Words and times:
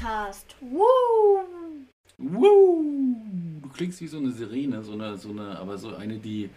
Podcast. 0.00 0.56
Woo! 0.60 1.44
Woo! 2.16 3.14
Du 3.62 3.68
klingst 3.68 4.00
wie 4.00 4.06
so 4.06 4.16
eine 4.16 4.32
Sirene, 4.32 4.82
so 4.82 4.92
eine, 4.92 5.18
so 5.18 5.30
eine, 5.30 5.58
aber 5.58 5.76
so 5.76 5.94
eine, 5.94 6.18
die, 6.18 6.48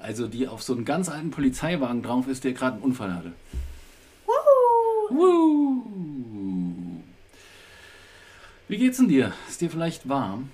also 0.00 0.26
die 0.26 0.48
auf 0.48 0.62
so 0.62 0.72
einem 0.72 0.86
ganz 0.86 1.10
alten 1.10 1.30
Polizeiwagen 1.30 2.02
drauf 2.02 2.26
ist, 2.26 2.44
der 2.44 2.52
gerade 2.52 2.76
einen 2.76 2.84
Unfall 2.84 3.14
hatte. 3.14 3.32
Woo! 4.26 5.16
Woo! 5.16 5.82
Wie 8.68 8.78
geht's 8.78 8.96
denn 8.96 9.08
dir? 9.08 9.32
Ist 9.46 9.60
dir 9.60 9.70
vielleicht 9.70 10.08
warm? 10.08 10.48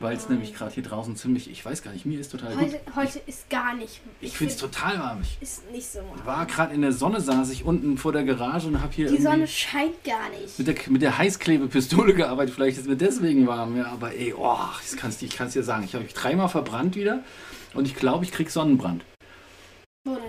Weil 0.00 0.16
es 0.16 0.30
nämlich 0.30 0.54
gerade 0.54 0.72
hier 0.72 0.82
draußen 0.82 1.14
ziemlich, 1.14 1.50
ich 1.50 1.62
weiß 1.62 1.82
gar 1.82 1.92
nicht, 1.92 2.06
mir 2.06 2.18
ist 2.18 2.32
total 2.32 2.54
gut. 2.54 2.62
Heute, 2.62 2.80
heute 2.96 3.18
ist 3.26 3.50
gar 3.50 3.74
nicht. 3.74 4.00
Ich 4.22 4.34
finde 4.34 4.54
es 4.54 4.58
total 4.58 4.98
warm. 4.98 5.20
Ich 5.20 5.36
Ist 5.42 5.70
nicht 5.70 5.86
so 5.92 5.98
warm. 5.98 6.24
war 6.24 6.46
gerade 6.46 6.72
in 6.72 6.80
der 6.80 6.92
Sonne, 6.92 7.20
saß 7.20 7.50
ich 7.50 7.64
unten 7.64 7.98
vor 7.98 8.10
der 8.12 8.24
Garage 8.24 8.66
und 8.68 8.80
habe 8.80 8.94
hier 8.94 9.10
Die 9.10 9.20
Sonne 9.20 9.46
scheint 9.46 10.02
gar 10.02 10.30
nicht. 10.30 10.58
mit 10.58 10.66
der, 10.68 10.76
mit 10.88 11.02
der 11.02 11.18
Heißklebepistole 11.18 12.14
gearbeitet. 12.14 12.54
Vielleicht 12.54 12.78
ist 12.78 12.88
mir 12.88 12.96
deswegen 12.96 13.46
warm, 13.46 13.76
ja. 13.76 13.86
Aber 13.92 14.14
ey, 14.14 14.32
oh, 14.34 14.56
das 14.80 14.96
kannst, 14.96 15.22
ich 15.22 15.36
kann 15.36 15.48
es 15.48 15.52
dir 15.52 15.62
sagen. 15.62 15.84
Ich 15.84 15.92
habe 15.92 16.04
mich 16.04 16.14
dreimal 16.14 16.48
verbrannt 16.48 16.96
wieder 16.96 17.22
und 17.74 17.84
ich 17.86 17.94
glaube, 17.94 18.24
ich 18.24 18.32
krieg 18.32 18.50
Sonnenbrand. 18.50 19.04
Wo 20.06 20.14
denn? 20.14 20.22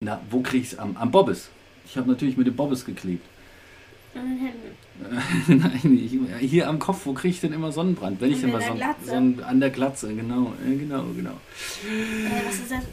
Na, 0.00 0.22
wo 0.30 0.40
krieg 0.40 0.62
ich's? 0.62 0.78
Am, 0.78 0.96
am 0.96 1.10
Bobbes. 1.10 1.50
Ich 1.84 1.98
habe 1.98 2.08
natürlich 2.08 2.38
mit 2.38 2.46
dem 2.46 2.56
Bobbes 2.56 2.86
geklebt. 2.86 3.26
An 4.16 4.28
den 4.28 4.38
Händen. 4.38 4.76
Nein, 5.48 6.30
ich, 6.40 6.50
hier 6.50 6.68
am 6.68 6.78
Kopf, 6.78 7.04
wo 7.04 7.12
kriege 7.12 7.34
ich 7.34 7.40
denn 7.40 7.52
immer 7.52 7.70
Sonnenbrand? 7.70 8.20
Wenn 8.20 8.32
ich 8.32 8.40
denn 8.40 8.52
mal 8.52 8.60
Glatze. 8.62 9.06
Sonnen, 9.06 9.42
an 9.42 9.60
der 9.60 9.70
Glatze, 9.70 10.14
genau, 10.14 10.54
äh, 10.66 10.76
genau, 10.76 11.04
genau. 11.14 11.32
Äh, 11.32 12.46
was 12.46 12.54
ist 12.54 12.70
das? 12.70 12.84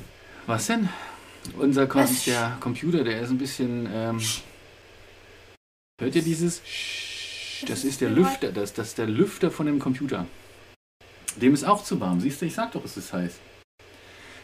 Was 0.45 0.67
denn? 0.67 0.89
Unser 1.57 1.87
Kom 1.87 2.01
Was? 2.01 2.25
der 2.25 2.57
Computer, 2.59 3.03
der 3.03 3.21
ist 3.21 3.29
ein 3.29 3.37
bisschen. 3.37 3.87
Ähm, 3.93 4.19
hört 5.99 6.15
ihr 6.15 6.21
dieses? 6.21 6.61
Das 7.61 7.69
Das 7.69 7.83
ist 7.85 8.01
der 8.01 8.09
Lüfter, 8.09 8.51
das, 8.51 8.73
das 8.73 8.89
ist 8.89 8.97
der 8.97 9.07
Lüfter 9.07 9.49
von 9.49 9.65
dem 9.65 9.79
Computer. 9.79 10.25
Dem 11.37 11.53
ist 11.53 11.63
auch 11.63 11.83
zu 11.83 11.99
warm. 11.99 12.19
Siehst 12.19 12.41
du, 12.41 12.45
ich 12.45 12.53
sag 12.53 12.73
doch, 12.73 12.83
es 12.83 12.97
ist 12.97 13.13
heiß. 13.13 13.39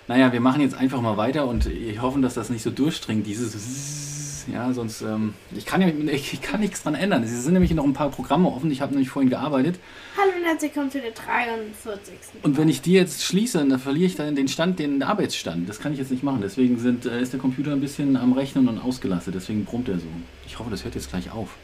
Naja, 0.08 0.32
wir 0.32 0.40
machen 0.40 0.62
jetzt 0.62 0.76
einfach 0.76 1.02
mal 1.02 1.18
weiter 1.18 1.46
und 1.46 1.66
ich 1.68 2.02
hoffe, 2.02 2.20
dass 2.20 2.34
das 2.34 2.50
nicht 2.50 2.64
so 2.64 2.72
durchdringt, 2.72 3.28
dieses. 3.28 4.09
Ja, 4.48 4.74
sonst. 4.74 5.02
Ähm, 5.02 5.34
ich, 5.56 5.66
kann 5.66 5.82
ja, 5.82 5.88
ich, 5.88 6.34
ich 6.34 6.42
kann 6.42 6.60
nichts 6.60 6.84
dran 6.84 6.96
ändern. 6.96 7.24
Es 7.24 7.44
sind 7.44 7.54
nämlich 7.54 7.72
noch 7.72 7.84
ein 7.84 7.94
paar 7.94 8.10
Programme 8.10 8.48
offen. 8.48 8.72
Ich 8.72 8.82
habe 8.82 8.92
nämlich 8.92 9.10
vorhin 9.10 9.30
gearbeitet. 9.30 9.80
Hallo 10.18 10.32
und 10.38 10.46
herzlich 10.46 10.72
willkommen 10.72 10.92
zu 10.92 11.02
der 11.02 11.12
43. 11.12 12.14
Und 12.44 12.58
wenn 12.58 12.70
ich 12.70 12.82
die 12.82 12.94
jetzt 12.94 13.24
schließe, 13.24 13.66
dann 13.66 13.80
verliere 13.80 14.06
ich 14.06 14.16
dann 14.16 14.36
den 14.36 14.48
Stand, 14.48 14.80
den 14.80 15.04
Arbeitsstand. 15.04 15.68
Das 15.68 15.80
kann 15.80 15.94
ich 15.94 16.00
jetzt 16.00 16.12
nicht 16.12 16.24
machen. 16.24 16.42
Deswegen 16.42 16.80
sind, 16.80 17.06
äh, 17.06 17.22
ist 17.22 17.34
der 17.34 17.40
Computer 17.40 17.72
ein 17.72 17.82
bisschen 17.82 18.16
am 18.18 18.34
Rechnen 18.34 18.68
und 18.68 18.80
ausgelastet. 18.80 19.36
Deswegen 19.36 19.66
brummt 19.66 19.90
er 19.90 20.00
so. 20.00 20.08
Ich 20.46 20.60
hoffe, 20.60 20.70
das 20.70 20.84
hört 20.84 20.96
jetzt 20.96 21.10
gleich 21.10 21.32
auf. 21.32 21.56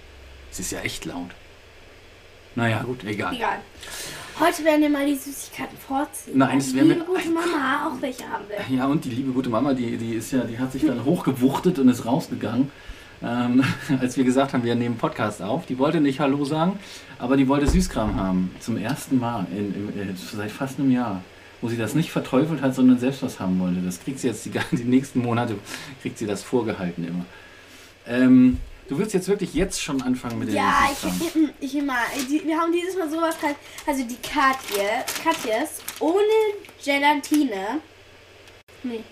Es 0.51 0.59
ist 0.59 0.71
ja 0.71 0.79
echt 0.81 1.05
laut. 1.05 1.31
Naja, 2.55 2.83
gut, 2.83 3.03
egal. 3.03 3.35
Egal. 3.35 3.59
Heute 4.39 4.66
werden 4.66 4.81
wir 4.81 4.89
mal 4.89 5.05
die 5.05 5.16
Süßigkeiten 5.16 5.78
vorziehen. 5.78 6.38
Nein, 6.38 6.59
das 6.59 6.73
werden 6.73 6.89
wir- 6.89 6.95
liebe 6.95 7.05
gute 7.05 7.30
Mama 7.30 7.88
auch 7.88 8.02
welche 8.02 8.23
haben 8.30 8.44
will. 8.50 8.78
Ja, 8.78 8.86
und 8.86 9.05
die 9.05 9.09
liebe 9.09 9.31
gute 9.31 9.50
Mama, 9.50 9.73
die, 9.73 9.95
die 9.97 10.14
ist 10.14 10.31
ja, 10.31 10.44
die 10.44 10.59
hat 10.59 10.73
sich 10.73 10.86
dann 10.86 11.05
hochgewuchtet 11.05 11.80
und 11.80 11.88
ist 11.88 12.05
rausgegangen. 12.05 12.69
Ähm, 13.23 13.63
als 14.02 14.17
wir 14.17 14.25
gesagt 14.25 14.53
haben, 14.53 14.63
wir 14.66 14.75
nehmen 14.75 14.97
Podcast 14.97 15.41
auf. 15.41 15.66
Die 15.66 15.80
wollte 15.80 16.02
nicht 16.02 16.19
Hallo 16.19 16.44
sagen, 16.44 16.80
aber 17.17 17.38
die 17.38 17.47
wollte 17.47 17.67
Süßkram 17.67 18.16
haben. 18.16 18.53
Zum 18.59 18.78
ersten 18.78 19.19
Mal 19.19 19.47
in, 19.52 19.73
in, 19.73 20.09
äh, 20.09 20.13
seit 20.16 20.51
fast 20.51 20.79
einem 20.79 20.91
Jahr. 20.91 21.22
Wo 21.62 21.69
sie 21.69 21.78
das 21.78 21.95
nicht 21.95 22.12
verteufelt 22.12 22.62
hat, 22.62 22.75
sondern 22.75 23.00
selbst 23.00 23.24
was 23.24 23.40
haben 23.40 23.57
wollte. 23.59 23.79
Das 23.79 24.01
kriegt 24.01 24.19
sie 24.19 24.28
jetzt 24.28 24.45
die, 24.45 24.51
die 24.75 24.84
nächsten 24.84 25.22
Monate, 25.22 25.56
kriegt 26.01 26.18
sie 26.18 26.28
das 26.28 26.44
vorgehalten 26.44 27.07
immer. 27.07 27.25
Ähm, 28.06 28.59
du 28.88 28.97
willst 28.97 29.13
jetzt 29.13 29.28
wirklich 29.28 29.53
jetzt 29.53 29.81
schon 29.81 30.01
anfangen 30.01 30.40
mit 30.40 30.50
dem 30.50 30.56
Ja, 30.56 30.90
ich, 30.91 31.50
ich 31.59 31.75
immer. 31.75 31.97
Die, 32.29 32.44
wir 32.46 32.57
haben 32.57 32.72
dieses 32.72 32.96
Mal 32.96 33.09
sowas 33.09 33.35
halt. 33.41 33.56
Also 33.85 34.03
die 34.03 34.18
Katje, 34.18 35.03
Katjes 35.23 35.81
ohne 36.00 36.23
Gelatine. 36.84 37.81
Nee. 38.84 39.03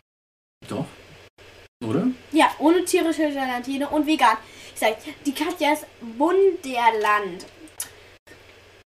Doch. 0.67 0.85
Oder? 1.85 2.07
Ja, 2.31 2.51
ohne 2.59 2.85
tierische 2.85 3.27
Gelatine 3.29 3.89
und 3.89 4.07
vegan. 4.07 4.37
Ich 4.73 4.79
sag, 4.79 4.97
die 5.25 5.33
Katjas 5.33 5.85
Wunderland. 6.17 7.45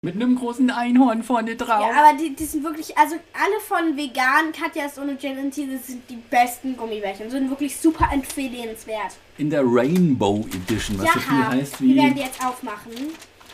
Mit 0.08 0.22
einem 0.22 0.36
großen 0.36 0.70
Einhorn 0.70 1.22
vorne 1.22 1.54
drauf. 1.54 1.82
Ja, 1.82 1.90
aber 1.90 2.16
die, 2.18 2.34
die 2.34 2.46
sind 2.46 2.64
wirklich, 2.64 2.96
also 2.96 3.16
alle 3.34 3.60
von 3.60 3.94
vegan 3.94 4.52
Katjas 4.52 4.98
ohne 4.98 5.16
Gelatine 5.16 5.78
sind 5.78 6.08
die 6.08 6.16
besten 6.16 6.78
Gummibärchen. 6.78 7.28
Sind 7.28 7.50
wirklich 7.50 7.76
super 7.76 8.08
empfehlenswert. 8.10 9.12
In 9.36 9.50
der 9.50 9.60
Rainbow 9.66 10.46
Edition, 10.50 10.98
was 10.98 11.08
ja, 11.08 11.12
so 11.12 11.20
viel 11.20 11.46
heißt 11.46 11.80
wie 11.82 11.94
wir 11.94 12.02
werden 12.04 12.14
die 12.14 12.22
jetzt 12.22 12.42
aufmachen. 12.42 12.92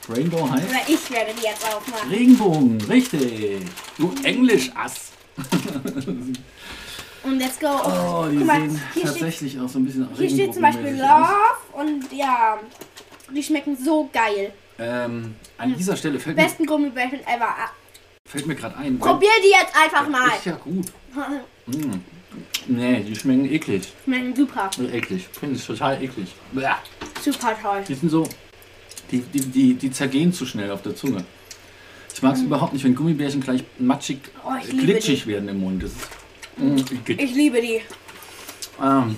Rainbow 0.08 0.48
heißt. 0.48 0.70
Oder 0.70 0.80
ich 0.86 1.10
werde 1.10 1.32
die 1.36 1.44
jetzt 1.44 1.66
aufmachen. 1.74 2.08
Regenbogen, 2.08 2.80
richtig. 2.82 3.62
Du 3.98 4.14
Englisch-Ass. 4.22 5.10
Und 7.24 7.38
let's 7.40 7.58
go. 7.58 7.66
Oh, 7.66 8.26
die 8.30 8.36
mal, 8.36 8.60
sehen 8.60 8.80
hier 8.92 9.02
steht, 9.02 9.04
tatsächlich 9.06 9.58
auch 9.58 9.68
so 9.68 9.80
ein 9.80 9.86
bisschen 9.86 10.08
hier 10.16 10.30
steht 10.30 10.54
zum 10.54 10.62
Beispiel 10.62 10.84
regenbogenmäßig 10.84 11.10
aus. 11.10 11.30
Love 11.74 11.82
und 11.82 12.12
ja, 12.12 12.58
die 13.34 13.42
schmecken 13.42 13.76
so 13.76 14.08
geil. 14.12 14.52
Ähm, 14.78 15.36
an 15.58 15.76
dieser 15.76 15.96
Stelle 15.96 16.18
fällt 16.18 16.36
mir, 16.36 16.42
Besten 16.42 16.66
Gummibärchen 16.66 17.20
ever. 17.20 17.48
Ah, 17.48 17.70
fällt 18.26 18.46
mir 18.46 18.54
gerade 18.54 18.76
ein. 18.76 18.98
Probier 18.98 19.30
die 19.42 19.50
jetzt 19.50 19.74
einfach 19.76 20.08
mal. 20.08 20.28
Ist 20.36 20.46
ja 20.46 20.56
gut. 20.56 20.86
Mm. 21.66 21.92
Nee, 22.66 23.00
die 23.02 23.14
schmecken 23.14 23.44
eklig. 23.52 23.92
Schmecken 24.04 24.34
super. 24.34 24.70
Eklig. 24.92 25.28
Ich 25.30 25.38
finde 25.38 25.56
es 25.56 25.66
total 25.66 26.02
eklig. 26.02 26.34
Bäh. 26.52 26.66
Super 27.22 27.56
toll. 27.60 27.84
Die 27.86 27.94
sind 27.94 28.08
so. 28.08 28.26
Die, 29.10 29.20
die, 29.20 29.40
die, 29.40 29.74
die 29.74 29.90
zergehen 29.92 30.32
zu 30.32 30.46
schnell 30.46 30.70
auf 30.70 30.82
der 30.82 30.96
Zunge. 30.96 31.24
Ich 32.12 32.22
mag 32.22 32.34
es 32.34 32.42
überhaupt 32.42 32.72
nicht, 32.72 32.84
wenn 32.84 32.94
Gummibärchen 32.94 33.40
gleich 33.40 33.62
matschig, 33.78 34.18
Oh, 34.44 34.50
ich 34.60 34.72
äh, 34.72 34.76
glitschig 34.76 35.26
werden 35.26 35.48
im 35.48 35.60
Mund. 35.60 35.82
Das 35.82 35.92
ist. 35.92 36.08
Mm, 36.56 36.76
eklig. 36.76 37.20
Ich 37.22 37.34
liebe 37.34 37.60
die. 37.60 37.82
Ähm, 38.82 39.16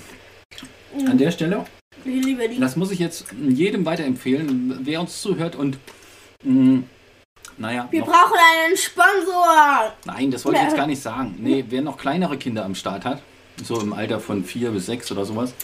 an 1.06 1.18
der 1.18 1.30
Stelle 1.30 1.64
Ich 2.06 2.24
liebe 2.24 2.48
die. 2.48 2.58
Das 2.60 2.76
muss 2.76 2.90
ich 2.90 2.98
jetzt 2.98 3.26
jedem 3.48 3.84
weiterempfehlen, 3.84 4.80
wer 4.82 5.00
uns 5.00 5.20
zuhört 5.20 5.56
und 5.56 5.78
mh, 6.44 6.82
naja, 7.58 7.88
Wir 7.90 8.00
noch, 8.00 8.06
brauchen 8.08 8.38
einen 8.64 8.76
Sponsor. 8.76 9.92
nein, 10.04 10.30
das 10.30 10.44
wollte 10.44 10.58
ich 10.58 10.64
jetzt 10.64 10.76
gar 10.76 10.86
nicht 10.86 11.00
sagen. 11.02 11.36
Nee, 11.38 11.64
wer 11.68 11.82
noch 11.82 11.96
kleinere 11.98 12.36
Kinder 12.36 12.64
am 12.64 12.74
Start 12.74 13.04
hat, 13.04 13.22
so 13.62 13.80
im 13.80 13.92
Alter 13.92 14.20
von 14.20 14.44
vier 14.44 14.70
bis 14.70 14.86
sechs 14.86 15.10
oder 15.10 15.24
sowas, 15.24 15.54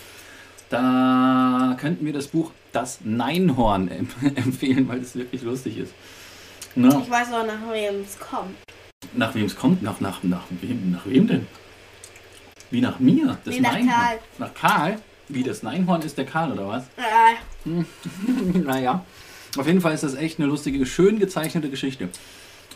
da 0.70 1.76
könnten 1.78 2.06
wir 2.06 2.12
das 2.12 2.28
Buch 2.28 2.50
Das 2.72 3.00
Neinhorn 3.04 3.88
em- 3.88 4.08
empfehlen, 4.36 4.88
weil 4.88 5.00
es 5.00 5.14
wirklich 5.14 5.42
lustig 5.42 5.76
ist. 5.78 5.92
Na, 6.74 6.88
Ich 7.04 7.10
weiß 7.10 7.28
auch, 7.34 7.44
nach 7.46 7.70
wem 7.70 8.00
es 8.00 8.18
kommt. 8.18 8.56
nach 9.14 9.34
wem 9.34 9.44
es 9.44 9.54
kommt? 9.56 9.82
Nach, 9.82 10.00
nach, 10.00 10.22
nach, 10.22 10.44
wem, 10.48 10.90
nach 10.92 11.04
wem 11.04 11.26
denn? 11.26 11.46
Wie 12.70 12.80
nach 12.80 12.98
mir? 12.98 13.36
Das 13.44 13.54
Nee, 13.54 13.60
nach 13.60 13.72
Neinhorn. 13.74 13.94
Karl. 13.94 14.18
Nach 14.38 14.54
Karl? 14.54 14.98
Wie 15.32 15.42
das 15.42 15.62
Neinhorn 15.62 16.02
ist 16.02 16.18
der 16.18 16.26
Karl 16.26 16.52
oder 16.52 16.68
was? 16.68 16.84
Äh, 16.96 18.58
naja, 18.58 19.04
auf 19.56 19.66
jeden 19.66 19.80
Fall 19.80 19.94
ist 19.94 20.02
das 20.02 20.14
echt 20.14 20.38
eine 20.38 20.48
lustige, 20.48 20.84
schön 20.86 21.18
gezeichnete 21.18 21.70
Geschichte. 21.70 22.08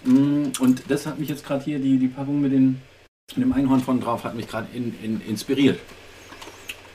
Mm, 0.05 0.53
Und 0.61 0.83
das 0.89 1.07
hat 1.07 1.19
mich 1.19 1.29
jetzt 1.29 1.45
gerade 1.45 1.65
hier, 1.65 1.79
die, 1.79 1.99
die 1.99 2.09
Packung 2.09 2.41
mit, 2.41 2.53
den, 2.53 2.81
mit 3.35 3.45
dem 3.45 3.53
Einhorn 3.53 3.81
von 3.81 4.01
drauf, 4.01 4.25
hat 4.25 4.35
mich 4.35 4.49
gerade 4.49 4.69
in, 4.75 4.95
in, 5.03 5.21
inspiriert. 5.27 5.81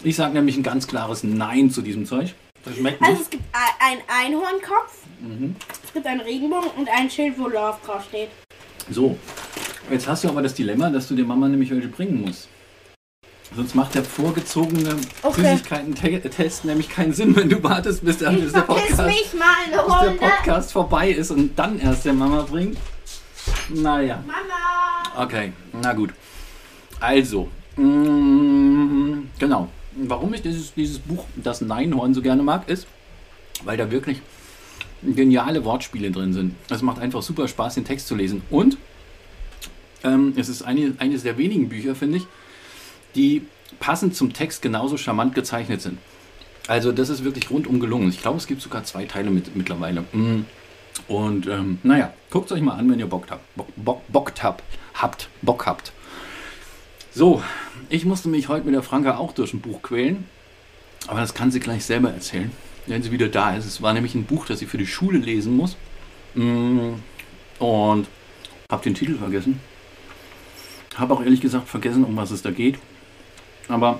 Ich 0.03 0.15
sage 0.15 0.33
nämlich 0.33 0.57
ein 0.57 0.63
ganz 0.63 0.87
klares 0.87 1.23
Nein 1.23 1.69
zu 1.69 1.81
diesem 1.81 2.05
Zeug. 2.05 2.33
Das 2.63 2.75
schmeckt 2.75 3.01
also 3.01 3.13
nicht. 3.13 3.21
es 3.23 3.29
gibt 3.29 3.43
ein- 3.53 4.01
einen 4.19 4.33
Einhornkopf, 4.35 4.97
Mhm. 5.19 5.55
es 5.83 5.93
gibt 5.93 6.05
einen 6.07 6.21
Regenbogen 6.21 6.69
und 6.77 6.89
ein 6.89 7.09
Schild, 7.09 7.37
wo 7.37 7.47
Love 7.47 7.77
draufsteht. 7.85 8.29
So, 8.89 9.17
jetzt 9.91 10.07
hast 10.07 10.23
du 10.23 10.29
aber 10.29 10.41
das 10.41 10.55
Dilemma, 10.55 10.89
dass 10.89 11.07
du 11.07 11.15
der 11.15 11.25
Mama 11.25 11.47
nämlich 11.47 11.69
welche 11.69 11.87
bringen 11.87 12.21
musst. 12.21 12.47
Sonst 13.53 13.75
macht 13.75 13.95
der 13.95 14.03
vorgezogene 14.03 14.95
Okay. 15.21 15.41
Süßigkeiten-Test 15.41 16.63
nämlich 16.65 16.89
keinen 16.89 17.13
Sinn, 17.13 17.35
wenn 17.35 17.49
du 17.49 17.61
wartest, 17.61 18.03
bis 18.03 18.17
der, 18.19 18.31
bis 18.31 18.53
der 18.53 18.61
Podcast 18.61 18.87
bis 18.89 18.97
der. 20.19 20.27
Podcast 20.27 20.71
vorbei 20.71 21.09
ist 21.09 21.31
und 21.31 21.57
dann 21.59 21.77
erst 21.79 22.05
der 22.05 22.13
Mama 22.13 22.43
bringt. 22.43 22.77
Naja, 23.69 24.23
Mama. 24.25 25.23
okay, 25.25 25.51
na 25.81 25.93
gut. 25.93 26.11
Also, 26.99 27.49
mm, 27.75 29.23
genau. 29.37 29.67
Warum 29.93 30.33
ich 30.33 30.41
dieses, 30.41 30.73
dieses 30.73 30.99
Buch, 30.99 31.25
das 31.35 31.59
Neinhorn, 31.59 32.13
so 32.13 32.21
gerne 32.21 32.43
mag, 32.43 32.69
ist, 32.69 32.87
weil 33.65 33.75
da 33.75 33.91
wirklich 33.91 34.21
geniale 35.03 35.65
Wortspiele 35.65 36.11
drin 36.11 36.31
sind. 36.31 36.55
Es 36.69 36.81
macht 36.81 36.99
einfach 36.99 37.21
super 37.21 37.47
Spaß, 37.47 37.75
den 37.75 37.83
Text 37.85 38.07
zu 38.07 38.15
lesen. 38.15 38.43
Und 38.49 38.77
ähm, 40.03 40.33
es 40.37 40.47
ist 40.47 40.61
eine, 40.61 40.93
eines 40.99 41.23
der 41.23 41.37
wenigen 41.37 41.67
Bücher, 41.67 41.95
finde 41.95 42.19
ich, 42.19 42.27
die 43.15 43.43
passend 43.79 44.15
zum 44.15 44.33
Text 44.33 44.61
genauso 44.61 44.97
charmant 44.97 45.35
gezeichnet 45.35 45.81
sind. 45.81 45.97
Also 46.67 46.91
das 46.91 47.09
ist 47.09 47.23
wirklich 47.23 47.49
rundum 47.49 47.79
gelungen. 47.79 48.09
Ich 48.09 48.21
glaube, 48.21 48.37
es 48.37 48.47
gibt 48.47 48.61
sogar 48.61 48.83
zwei 48.83 49.05
Teile 49.05 49.31
mit, 49.31 49.55
mittlerweile. 49.55 50.01
Mm. 50.13 50.45
Und 51.07 51.47
ähm, 51.47 51.79
naja, 51.83 52.13
guckt 52.29 52.51
es 52.51 52.57
euch 52.57 52.61
mal 52.61 52.75
an, 52.75 52.89
wenn 52.89 52.99
ihr 52.99 53.07
Bock 53.07 53.25
habt. 53.29 53.55
Bock, 53.55 53.67
Bock, 53.75 54.01
Bock 54.09 54.33
habt, 54.41 54.63
habt, 54.93 55.29
Bock 55.41 55.65
habt. 55.65 55.91
So, 57.13 57.41
ich 57.89 58.05
musste 58.05 58.29
mich 58.29 58.47
heute 58.47 58.65
mit 58.65 58.75
der 58.75 58.83
Franka 58.83 59.17
auch 59.17 59.33
durch 59.33 59.53
ein 59.53 59.61
Buch 59.61 59.81
quälen. 59.81 60.25
Aber 61.07 61.19
das 61.19 61.33
kann 61.33 61.51
sie 61.51 61.59
gleich 61.59 61.83
selber 61.83 62.11
erzählen. 62.11 62.51
wenn 62.87 63.03
sie 63.03 63.11
wieder 63.11 63.27
da 63.27 63.55
ist. 63.55 63.65
Es 63.65 63.81
war 63.81 63.93
nämlich 63.93 64.15
ein 64.15 64.25
Buch, 64.25 64.45
das 64.45 64.59
sie 64.59 64.65
für 64.65 64.77
die 64.77 64.87
Schule 64.87 65.19
lesen 65.19 65.55
muss. 65.55 65.75
Mm, 66.35 66.93
Und 67.59 68.07
habe 68.69 68.83
den 68.83 68.95
Titel 68.95 69.17
vergessen. 69.17 69.59
Habe 70.95 71.13
auch 71.13 71.21
ehrlich 71.21 71.41
gesagt 71.41 71.67
vergessen, 71.67 72.03
um 72.05 72.15
was 72.15 72.31
es 72.31 72.41
da 72.41 72.51
geht. 72.51 72.77
Aber 73.71 73.99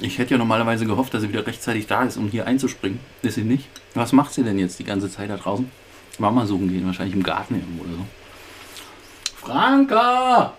ich 0.00 0.18
hätte 0.18 0.32
ja 0.32 0.38
normalerweise 0.38 0.86
gehofft, 0.86 1.14
dass 1.14 1.22
sie 1.22 1.28
wieder 1.28 1.46
rechtzeitig 1.46 1.86
da 1.86 2.04
ist, 2.04 2.16
um 2.16 2.28
hier 2.28 2.46
einzuspringen. 2.46 3.00
Ist 3.22 3.34
sie 3.34 3.44
nicht. 3.44 3.68
Was 3.94 4.12
macht 4.12 4.32
sie 4.32 4.42
denn 4.42 4.58
jetzt 4.58 4.78
die 4.78 4.84
ganze 4.84 5.10
Zeit 5.10 5.30
da 5.30 5.36
draußen? 5.36 5.70
Mama 6.18 6.46
suchen 6.46 6.68
gehen, 6.68 6.86
wahrscheinlich 6.86 7.16
im 7.16 7.22
Garten 7.22 7.54
irgendwo 7.54 7.84
oder 7.84 7.92
so. 7.94 8.06
Franka! 9.36 10.54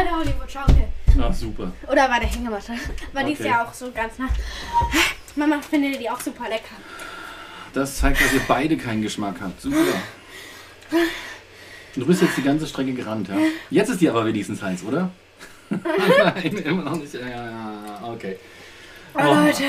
Bei 0.00 0.04
der 0.04 0.16
Hollywood-Schaukel. 0.16 0.88
Ach 1.22 1.34
super. 1.34 1.72
Oder 1.90 2.08
bei 2.08 2.18
der 2.20 2.28
Hängematte. 2.28 2.72
Aber 3.14 3.24
die 3.24 3.32
ist 3.32 3.40
Okay. 3.40 3.48
ja 3.50 3.64
auch 3.64 3.74
so 3.74 3.90
ganz 3.92 4.18
nah. 4.18 4.28
Mama 5.36 5.60
findet 5.60 6.00
die 6.00 6.08
auch 6.08 6.20
super 6.20 6.44
lecker. 6.48 6.76
Das 7.74 7.98
zeigt, 7.98 8.20
dass 8.20 8.32
ihr 8.32 8.40
beide 8.48 8.76
keinen 8.76 9.02
Geschmack 9.02 9.36
habt. 9.40 9.60
Super. 9.60 9.76
Du 11.94 12.06
bist 12.06 12.22
jetzt 12.22 12.36
die 12.36 12.42
ganze 12.42 12.66
Strecke 12.66 12.92
gerannt, 12.94 13.28
ja? 13.28 13.36
Jetzt 13.70 13.90
ist 13.90 14.00
die 14.00 14.08
aber 14.08 14.24
wenigstens 14.24 14.62
heiß, 14.62 14.84
oder? 14.84 15.10
Nein, 15.70 16.56
immer 16.64 16.82
noch 16.82 16.96
nicht. 16.96 17.14
Ja, 17.14 17.20
ja, 17.28 17.44
ja, 17.50 18.00
okay. 18.04 18.36
Oh, 19.14 19.18
Oh. 19.22 19.34
Leute. 19.34 19.64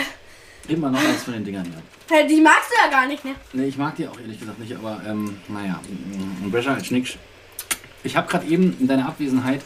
Immer 0.67 0.91
noch 0.91 0.99
eins 1.03 1.23
von 1.23 1.33
den 1.33 1.43
Dingern, 1.43 1.65
ja. 2.09 2.23
Die 2.23 2.41
magst 2.41 2.69
du 2.71 2.75
ja 2.83 2.89
gar 2.89 3.07
nicht, 3.07 3.25
ne? 3.25 3.35
Nee, 3.53 3.65
ich 3.65 3.77
mag 3.77 3.95
die 3.95 4.07
auch 4.07 4.19
ehrlich 4.19 4.39
gesagt 4.39 4.59
nicht, 4.59 4.75
aber 4.75 5.01
ähm, 5.07 5.37
naja, 5.47 5.79
mm, 5.87 6.49
besser 6.51 6.71
als 6.75 6.89
nix. 6.91 7.17
Ich 8.03 8.15
habe 8.15 8.27
gerade 8.29 8.45
eben 8.47 8.77
in 8.79 8.87
deiner 8.87 9.07
Abwesenheit 9.07 9.61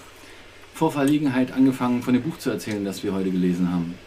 vor 0.76 0.92
Verlegenheit 0.92 1.54
angefangen, 1.54 2.04
von 2.04 2.14
dem 2.14 2.22
Buch 2.22 2.38
zu 2.38 2.50
erzählen, 2.50 2.84
das 2.84 3.02
wir 3.02 3.14
heute 3.14 3.32
gelesen 3.32 3.72
haben. 3.72 3.98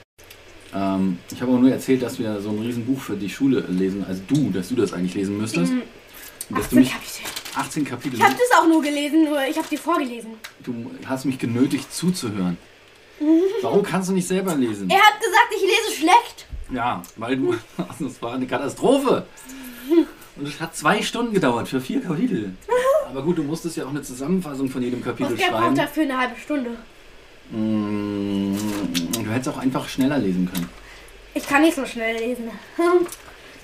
Ähm, 0.75 1.19
ich 1.33 1.41
habe 1.41 1.51
aber 1.51 1.61
nur 1.63 1.71
erzählt, 1.71 2.03
dass 2.03 2.19
wir 2.19 2.41
so 2.43 2.51
ein 2.51 2.59
Riesenbuch 2.59 3.01
für 3.01 3.17
die 3.17 3.31
Schule 3.31 3.65
lesen, 3.69 4.05
also 4.07 4.21
du, 4.29 4.51
dass 4.51 4.69
du 4.69 4.75
das 4.75 4.93
eigentlich 4.93 5.15
lesen 5.15 5.39
müsstest. 5.39 5.73
Mhm. 5.73 5.83
Und 6.51 6.59
dass 6.59 6.69
du 6.69 6.77
18 6.77 6.79
mich 6.79 6.93
Kapitel. 6.93 7.23
18 7.55 7.85
Kapitel. 7.87 8.17
Ich 8.17 8.23
habe 8.23 8.35
das 8.35 8.59
auch 8.59 8.69
nur 8.69 8.83
gelesen, 8.83 9.25
nur 9.25 9.43
ich 9.49 9.57
habe 9.57 9.67
die 9.71 9.79
vorgelesen. 9.79 10.33
Du 10.63 10.91
hast 11.07 11.25
mich 11.25 11.39
genötigt 11.39 11.91
zuzuhören. 11.93 12.59
Warum 13.63 13.83
kannst 13.83 14.11
du 14.11 14.13
nicht 14.13 14.29
selber 14.29 14.55
lesen? 14.55 14.91
Er 14.91 14.99
hat 14.99 15.19
gesagt, 15.19 15.55
ich 15.57 15.63
lese 15.63 16.01
schlecht. 16.01 16.47
Ja, 16.71 17.03
weil 17.17 17.37
du. 17.37 17.55
Das 17.99 18.21
war 18.21 18.35
eine 18.35 18.47
Katastrophe. 18.47 19.27
Und 20.37 20.47
es 20.47 20.61
hat 20.61 20.77
zwei 20.77 21.03
Stunden 21.03 21.33
gedauert 21.33 21.67
für 21.67 21.81
vier 21.81 22.03
Kapitel. 22.03 22.53
Aber 23.09 23.23
gut, 23.23 23.39
du 23.39 23.43
musstest 23.43 23.77
ja 23.77 23.85
auch 23.85 23.91
eine 23.91 24.03
Zusammenfassung 24.03 24.69
von 24.69 24.83
jedem 24.83 25.03
Kapitel 25.03 25.33
Oscar 25.35 25.49
schreiben. 25.49 25.65
braucht 25.67 25.79
dafür 25.79 26.03
eine 26.05 26.19
halbe 26.19 26.35
Stunde. 26.39 26.71
Mm, 27.51 28.55
Du 29.13 29.31
hättest 29.31 29.49
auch 29.49 29.59
einfach 29.59 29.89
schneller 29.89 30.19
lesen 30.19 30.51
können. 30.53 30.69
Ich 31.35 31.47
kann 31.47 31.63
nicht 31.63 31.75
so 31.77 31.85
schnell 31.87 32.17
lesen. 32.19 32.51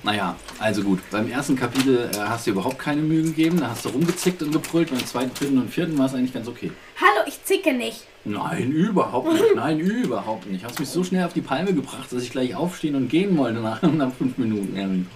Naja, 0.06 0.36
also 0.58 0.82
gut. 0.82 0.98
Beim 1.10 1.30
ersten 1.30 1.56
Kapitel 1.56 2.10
äh, 2.12 2.18
hast 2.18 2.46
du 2.46 2.50
überhaupt 2.50 2.78
keine 2.78 3.00
Mühe 3.00 3.22
gegeben. 3.22 3.58
Da 3.58 3.70
hast 3.70 3.86
du 3.86 3.88
rumgezickt 3.88 4.42
und 4.42 4.52
gebrüllt. 4.52 4.90
Beim 4.90 4.98
zweiten, 5.06 5.32
dritten 5.32 5.56
und 5.56 5.70
vierten 5.70 5.96
war 5.96 6.04
es 6.04 6.12
eigentlich 6.14 6.34
ganz 6.34 6.46
okay. 6.46 6.70
Hallo, 7.00 7.26
ich 7.26 7.42
zicke 7.44 7.72
nicht. 7.72 8.02
Nein, 8.26 8.70
überhaupt 8.70 9.32
nicht. 9.32 9.42
Nein, 9.56 9.80
überhaupt 9.80 10.44
nicht. 10.46 10.62
Hast 10.62 10.78
mich 10.78 10.90
so 10.90 11.04
schnell 11.04 11.24
auf 11.24 11.32
die 11.32 11.40
Palme 11.40 11.72
gebracht, 11.72 12.12
dass 12.12 12.22
ich 12.22 12.30
gleich 12.30 12.54
aufstehen 12.54 12.96
und 12.96 13.08
gehen 13.08 13.34
wollte 13.38 13.60
nach, 13.60 13.80
nach 13.94 14.12
fünf 14.12 14.36
Minuten. 14.36 14.76
Erin. 14.76 15.08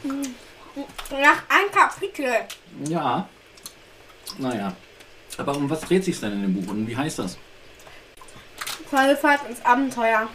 Nach 1.10 1.42
einem 1.50 1.70
Kapitel. 1.70 2.24
Ja. 2.88 3.28
Naja. 4.38 4.74
Aber 5.36 5.56
um 5.56 5.70
was 5.70 5.80
dreht 5.80 6.04
sich 6.04 6.18
denn 6.20 6.32
in 6.32 6.42
dem 6.42 6.54
Buch 6.54 6.70
und 6.70 6.86
wie 6.86 6.96
heißt 6.96 7.18
das? 7.20 7.38
Vollfahrt 8.90 9.48
ins 9.48 9.64
Abenteuer. 9.64 10.28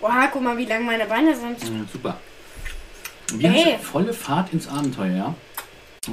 Oha, 0.00 0.26
guck 0.28 0.42
mal, 0.42 0.56
wie 0.56 0.64
lang 0.66 0.84
meine 0.84 1.06
Beine 1.06 1.34
sind. 1.34 1.62
Hm, 1.62 1.88
super. 1.92 2.18
Wie 3.34 3.48
heißt 3.48 3.66
das? 3.66 3.82
Volle 3.82 4.12
Fahrt 4.12 4.52
ins 4.52 4.68
Abenteuer, 4.68 5.16
ja? 5.16 5.34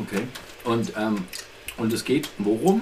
Okay. 0.01 0.27
Und, 0.63 0.93
ähm, 0.97 1.27
und 1.77 1.93
es 1.93 2.03
geht 2.03 2.29
worum? 2.39 2.81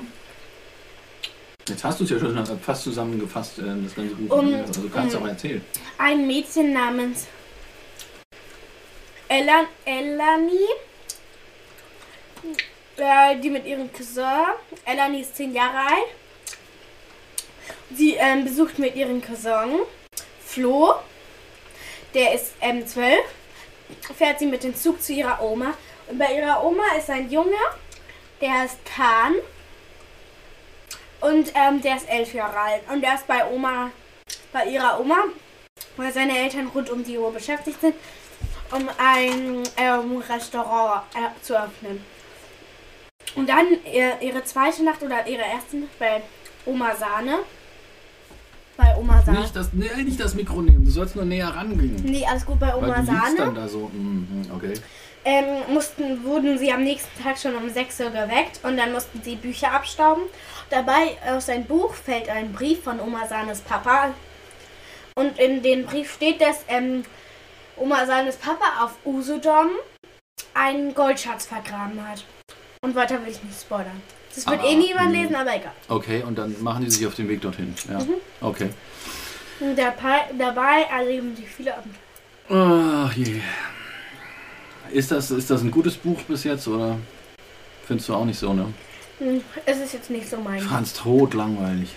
Jetzt 1.68 1.84
hast 1.84 2.00
du 2.00 2.06
es 2.06 2.10
ja 2.10 2.20
schon 2.20 2.60
fast 2.60 2.84
zusammengefasst, 2.84 3.60
äh, 3.60 3.64
das 3.84 3.96
ganze 3.96 4.16
Buch. 4.16 4.38
Um- 4.38 4.54
also 4.56 4.82
du 4.82 4.90
kannst 4.90 5.16
um- 5.16 5.24
auch 5.24 5.28
erzählen. 5.28 5.64
Ein 5.98 6.26
Mädchen 6.28 6.74
namens 6.74 7.28
Elan 9.28 9.66
Elani, 9.86 10.60
äh, 13.01 13.39
die 13.39 13.50
mit 13.50 13.65
ihrem 13.65 13.92
Cousin, 13.92 14.45
Elani 14.86 15.21
ist 15.21 15.36
zehn 15.36 15.53
Jahre 15.53 15.80
alt, 15.80 16.07
sie 17.95 18.15
ähm, 18.15 18.45
besucht 18.45 18.80
mit 18.80 18.95
ihrem 18.95 19.21
Cousin 19.21 19.80
Flo, 20.45 20.95
der 22.13 22.33
ist 22.33 22.53
ähm, 22.62 22.86
zwölf, 22.86 23.24
fährt 24.18 24.39
sie 24.39 24.45
mit 24.45 24.63
dem 24.63 24.75
Zug 24.75 25.01
zu 25.01 25.13
ihrer 25.13 25.42
Oma. 25.42 25.74
Und 26.07 26.18
bei 26.18 26.36
ihrer 26.36 26.63
Oma 26.63 26.83
ist 26.98 27.09
ein 27.09 27.31
Junge, 27.31 27.56
der 28.42 28.65
ist 28.65 28.77
Kahn. 28.86 29.36
Und 31.21 31.51
ähm, 31.56 31.81
der 31.81 31.98
ist 31.98 32.09
elf 32.09 32.33
Jahre 32.33 32.59
alt. 32.59 32.81
Und 32.92 33.01
der 33.01 33.15
ist 33.15 33.27
bei 33.27 33.48
Oma, 33.50 33.92
bei 34.51 34.65
ihrer 34.65 35.00
Oma, 35.00 35.25
weil 35.95 36.12
seine 36.12 36.38
Eltern 36.38 36.68
rund 36.68 36.89
um 36.89 37.03
die 37.03 37.18
Uhr 37.18 37.31
beschäftigt 37.31 37.80
sind, 37.80 37.95
um 38.71 38.89
ein 38.98 39.63
ähm, 39.77 40.18
Restaurant 40.18 41.03
äh, 41.15 41.42
zu 41.44 41.56
öffnen. 41.56 42.03
Und 43.36 43.48
dann 43.50 43.66
ihr, 43.92 44.22
ihre 44.22 44.44
zweite 44.44 44.84
Nacht 44.84 45.02
oder 45.04 45.26
ihre 45.28 45.42
erste 45.42 45.78
Nacht 45.78 46.00
bei 46.00 46.22
Oma 46.66 46.96
Sahne. 46.96 47.40
Bei 48.78 48.96
Oma 48.98 49.22
Sahne. 49.22 49.42
Nicht 49.42 49.56
das, 49.56 49.70
nee, 49.74 50.04
nicht 50.04 50.20
das 50.20 50.34
Mikro 50.34 50.62
nehmen, 50.62 50.84
du 50.84 50.92
sollst 50.92 51.16
nur 51.16 51.26
näher 51.26 51.50
rangehen. 51.50 51.96
Nee, 52.04 52.26
alles 52.26 52.46
gut 52.46 52.60
bei 52.60 52.68
Weil 52.68 52.76
Oma 52.76 53.02
du 53.02 53.12
liegst 53.12 53.12
dann 53.12 53.38
Sahne. 53.38 53.54
da 53.54 53.68
so. 53.68 53.90
Mhm, 53.94 54.50
okay. 54.54 54.74
Ähm, 55.24 55.74
mussten, 55.74 56.24
wurden 56.24 56.58
sie 56.58 56.72
am 56.72 56.84
nächsten 56.84 57.24
Tag 57.24 57.38
schon 57.38 57.56
um 57.56 57.70
6 57.70 58.00
Uhr 58.00 58.10
geweckt 58.10 58.60
und 58.64 58.76
dann 58.78 58.92
mussten 58.92 59.22
sie 59.22 59.36
Bücher 59.36 59.72
abstauben. 59.72 60.24
Dabei 60.72 61.18
aus 61.30 61.48
ein 61.48 61.66
Buch 61.66 61.94
fällt 61.94 62.28
ein 62.28 62.52
Brief 62.54 62.84
von 62.84 63.00
Oma 63.00 63.28
Sahnes 63.28 63.62
Papa. 63.62 64.14
Und 65.16 65.38
in 65.38 65.62
dem 65.62 65.86
Brief 65.86 66.14
steht, 66.14 66.42
dass 66.42 66.66
ähm, 66.68 67.04
Oma 67.78 68.06
Sahnes 68.08 68.38
Papa 68.38 68.84
auf 68.84 68.94
Usedom 69.06 69.70
einen 70.56 70.96
Goldschatz 70.96 71.46
vergraben 71.46 72.02
hat. 72.08 72.26
Und 72.84 72.96
weiter 72.96 73.22
will 73.24 73.32
ich 73.32 73.44
nicht 73.44 73.62
spoilern. 73.62 74.02
Das 74.34 74.48
wird 74.48 74.60
Ah, 74.60 74.66
eh 74.66 74.76
niemand 74.76 75.12
mh. 75.12 75.22
lesen, 75.22 75.36
aber 75.36 75.56
egal. 75.56 75.72
Okay, 75.88 76.24
und 76.24 76.36
dann 76.36 76.56
machen 76.64 76.84
die 76.84 76.90
sich 76.90 77.06
auf 77.06 77.14
den 77.14 77.30
Weg 77.30 77.40
dorthin. 77.42 77.76
Ja. 77.88 78.00
Mhm. 78.00 78.14
Okay. 78.42 78.70
Und 79.60 79.78
dabei, 79.78 80.22
dabei 80.36 80.88
erleben 80.92 81.36
sie 81.36 81.44
viele 81.46 81.76
Abenteuer. 81.78 83.06
Ach 83.08 83.14
je. 83.14 83.40
Ist 84.92 85.12
das, 85.12 85.30
ist 85.30 85.48
das 85.52 85.62
ein 85.62 85.70
gutes 85.70 85.96
Buch 85.96 86.20
bis 86.24 86.44
jetzt 86.44 86.68
oder 86.68 86.98
findest 87.86 88.10
du 88.10 88.16
auch 88.16 88.26
nicht 88.26 88.40
so, 88.40 88.52
ne? 88.52 88.74
Hm, 89.20 89.42
Es 89.68 89.78
ist 89.78 89.94
jetzt 89.94 90.10
nicht 90.10 90.28
so 90.28 90.38
mein. 90.38 90.60
Fand's 90.62 90.94
tot 90.94 91.36
langweilig. 91.36 91.90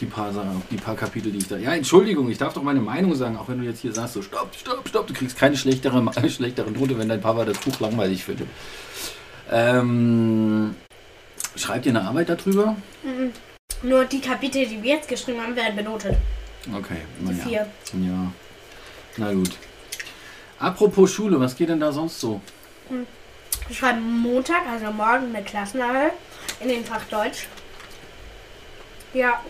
Die 0.00 0.06
paar, 0.06 0.30
Sachen, 0.34 0.62
die 0.70 0.76
paar 0.76 0.94
Kapitel, 0.94 1.32
die 1.32 1.38
ich 1.38 1.48
da. 1.48 1.56
Ja, 1.56 1.72
Entschuldigung, 1.72 2.28
ich 2.30 2.36
darf 2.36 2.52
doch 2.52 2.62
meine 2.62 2.80
Meinung 2.80 3.14
sagen, 3.14 3.38
auch 3.38 3.48
wenn 3.48 3.60
du 3.60 3.64
jetzt 3.64 3.80
hier 3.80 3.94
sagst, 3.94 4.12
so 4.12 4.20
stopp, 4.22 4.50
stopp, 4.54 4.86
stopp, 4.86 5.06
du 5.06 5.14
kriegst 5.14 5.38
keine 5.38 5.56
schlechtere, 5.56 6.04
schlechtere 6.30 6.70
Note, 6.70 6.98
wenn 6.98 7.08
dein 7.08 7.22
Papa 7.22 7.46
das 7.46 7.58
Buch 7.58 7.80
langweilig 7.80 8.24
findet. 8.24 8.46
Ähm, 9.50 10.76
schreibt 11.56 11.86
ihr 11.86 11.90
eine 11.92 12.02
Arbeit 12.02 12.28
darüber? 12.28 12.76
Mhm. 13.02 13.32
Nur 13.82 14.04
die 14.04 14.20
Kapitel, 14.20 14.66
die 14.66 14.82
wir 14.82 14.96
jetzt 14.96 15.08
geschrieben 15.08 15.40
haben, 15.40 15.54
werden 15.56 15.76
benotet. 15.76 16.16
Okay, 16.74 16.98
Die 17.20 17.24
naja. 17.24 17.44
vier. 17.44 17.66
Ja. 18.00 18.32
Na 19.16 19.32
gut. 19.32 19.50
Apropos 20.58 21.12
Schule, 21.12 21.38
was 21.38 21.56
geht 21.56 21.68
denn 21.68 21.80
da 21.80 21.92
sonst 21.92 22.20
so? 22.20 22.40
Wir 22.88 23.76
schreiben 23.76 24.18
Montag, 24.20 24.62
also 24.66 24.90
morgen, 24.92 25.34
eine 25.34 25.44
Klassenarbeit 25.44 26.12
in 26.60 26.68
den 26.68 26.84
Fach 26.84 27.04
Deutsch. 27.04 27.46
Ja, 29.14 29.40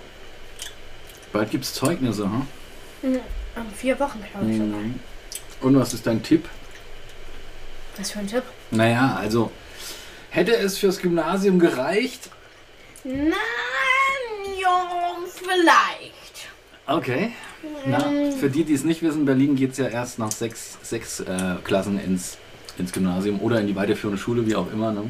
Bald 1.33 1.51
gibt's 1.51 1.75
Zeugnisse, 1.75 2.25
hm? 2.25 2.47
in 3.03 3.15
in 3.15 3.71
vier 3.77 3.99
Wochen, 4.01 4.23
glaube 4.33 4.51
ich. 4.51 4.59
Mhm. 4.59 4.99
Und 5.61 5.79
was 5.79 5.93
ist 5.95 6.07
dein 6.07 6.23
Tipp? 6.23 6.49
Was 7.97 8.13
für 8.13 8.21
ein 8.21 8.27
Tipp? 8.27 8.45
Naja, 8.71 9.17
also 9.21 9.51
hätte 10.39 10.57
es 10.57 10.79
fürs 10.79 10.99
Gymnasium 10.99 11.59
gereicht? 11.59 12.31
Nein, 13.05 13.35
ja, 14.61 15.17
vielleicht. 15.35 16.49
Okay. 16.87 17.33
Na, 17.87 17.99
Mm, 17.99 18.33
für 18.33 18.49
die, 18.49 18.65
die 18.65 18.75
es 18.75 18.85
nicht 18.85 19.03
wissen, 19.03 19.25
Berlin 19.25 19.57
geht 19.57 19.73
es 19.73 19.79
ja 19.79 19.89
erst 19.89 20.19
nach 20.19 20.31
sechs, 20.31 20.79
sechs 20.83 21.21
äh, 21.21 21.57
Klassen 21.65 21.99
ins 22.01 22.39
ins 22.79 22.93
Gymnasium 22.93 23.41
oder 23.41 23.61
in 23.61 23.67
die 23.67 23.77
weiterführende 23.77 24.21
Schule, 24.21 24.47
wie 24.47 24.55
auch 24.55 24.71
immer. 24.73 24.93
Ne? 24.93 25.03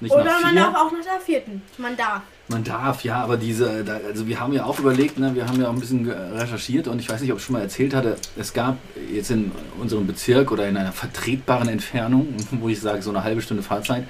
Nicht 0.00 0.12
Oder 0.12 0.24
nach 0.24 0.42
man 0.42 0.56
darf 0.56 0.74
auch 0.74 0.92
nach 0.92 1.04
der 1.04 1.20
vierten. 1.20 1.62
Man 1.78 1.96
darf. 1.96 2.22
Man 2.48 2.64
darf, 2.64 3.04
ja, 3.04 3.22
aber 3.22 3.36
diese, 3.36 3.84
also 4.06 4.26
wir 4.26 4.40
haben 4.40 4.52
ja 4.52 4.64
auch 4.64 4.78
überlegt, 4.80 5.18
ne, 5.18 5.34
wir 5.34 5.46
haben 5.46 5.60
ja 5.60 5.68
auch 5.68 5.72
ein 5.72 5.80
bisschen 5.80 6.10
recherchiert 6.10 6.88
und 6.88 6.98
ich 6.98 7.08
weiß 7.08 7.20
nicht, 7.20 7.32
ob 7.32 7.38
ich 7.38 7.44
schon 7.44 7.54
mal 7.54 7.62
erzählt 7.62 7.94
hatte, 7.94 8.16
es 8.36 8.52
gab 8.52 8.78
jetzt 9.10 9.30
in 9.30 9.52
unserem 9.80 10.06
Bezirk 10.06 10.50
oder 10.50 10.68
in 10.68 10.76
einer 10.76 10.92
vertretbaren 10.92 11.68
Entfernung, 11.68 12.34
wo 12.50 12.68
ich 12.68 12.80
sage, 12.80 13.00
so 13.00 13.10
eine 13.10 13.22
halbe 13.22 13.40
Stunde 13.42 13.62
Fahrzeit, 13.62 14.04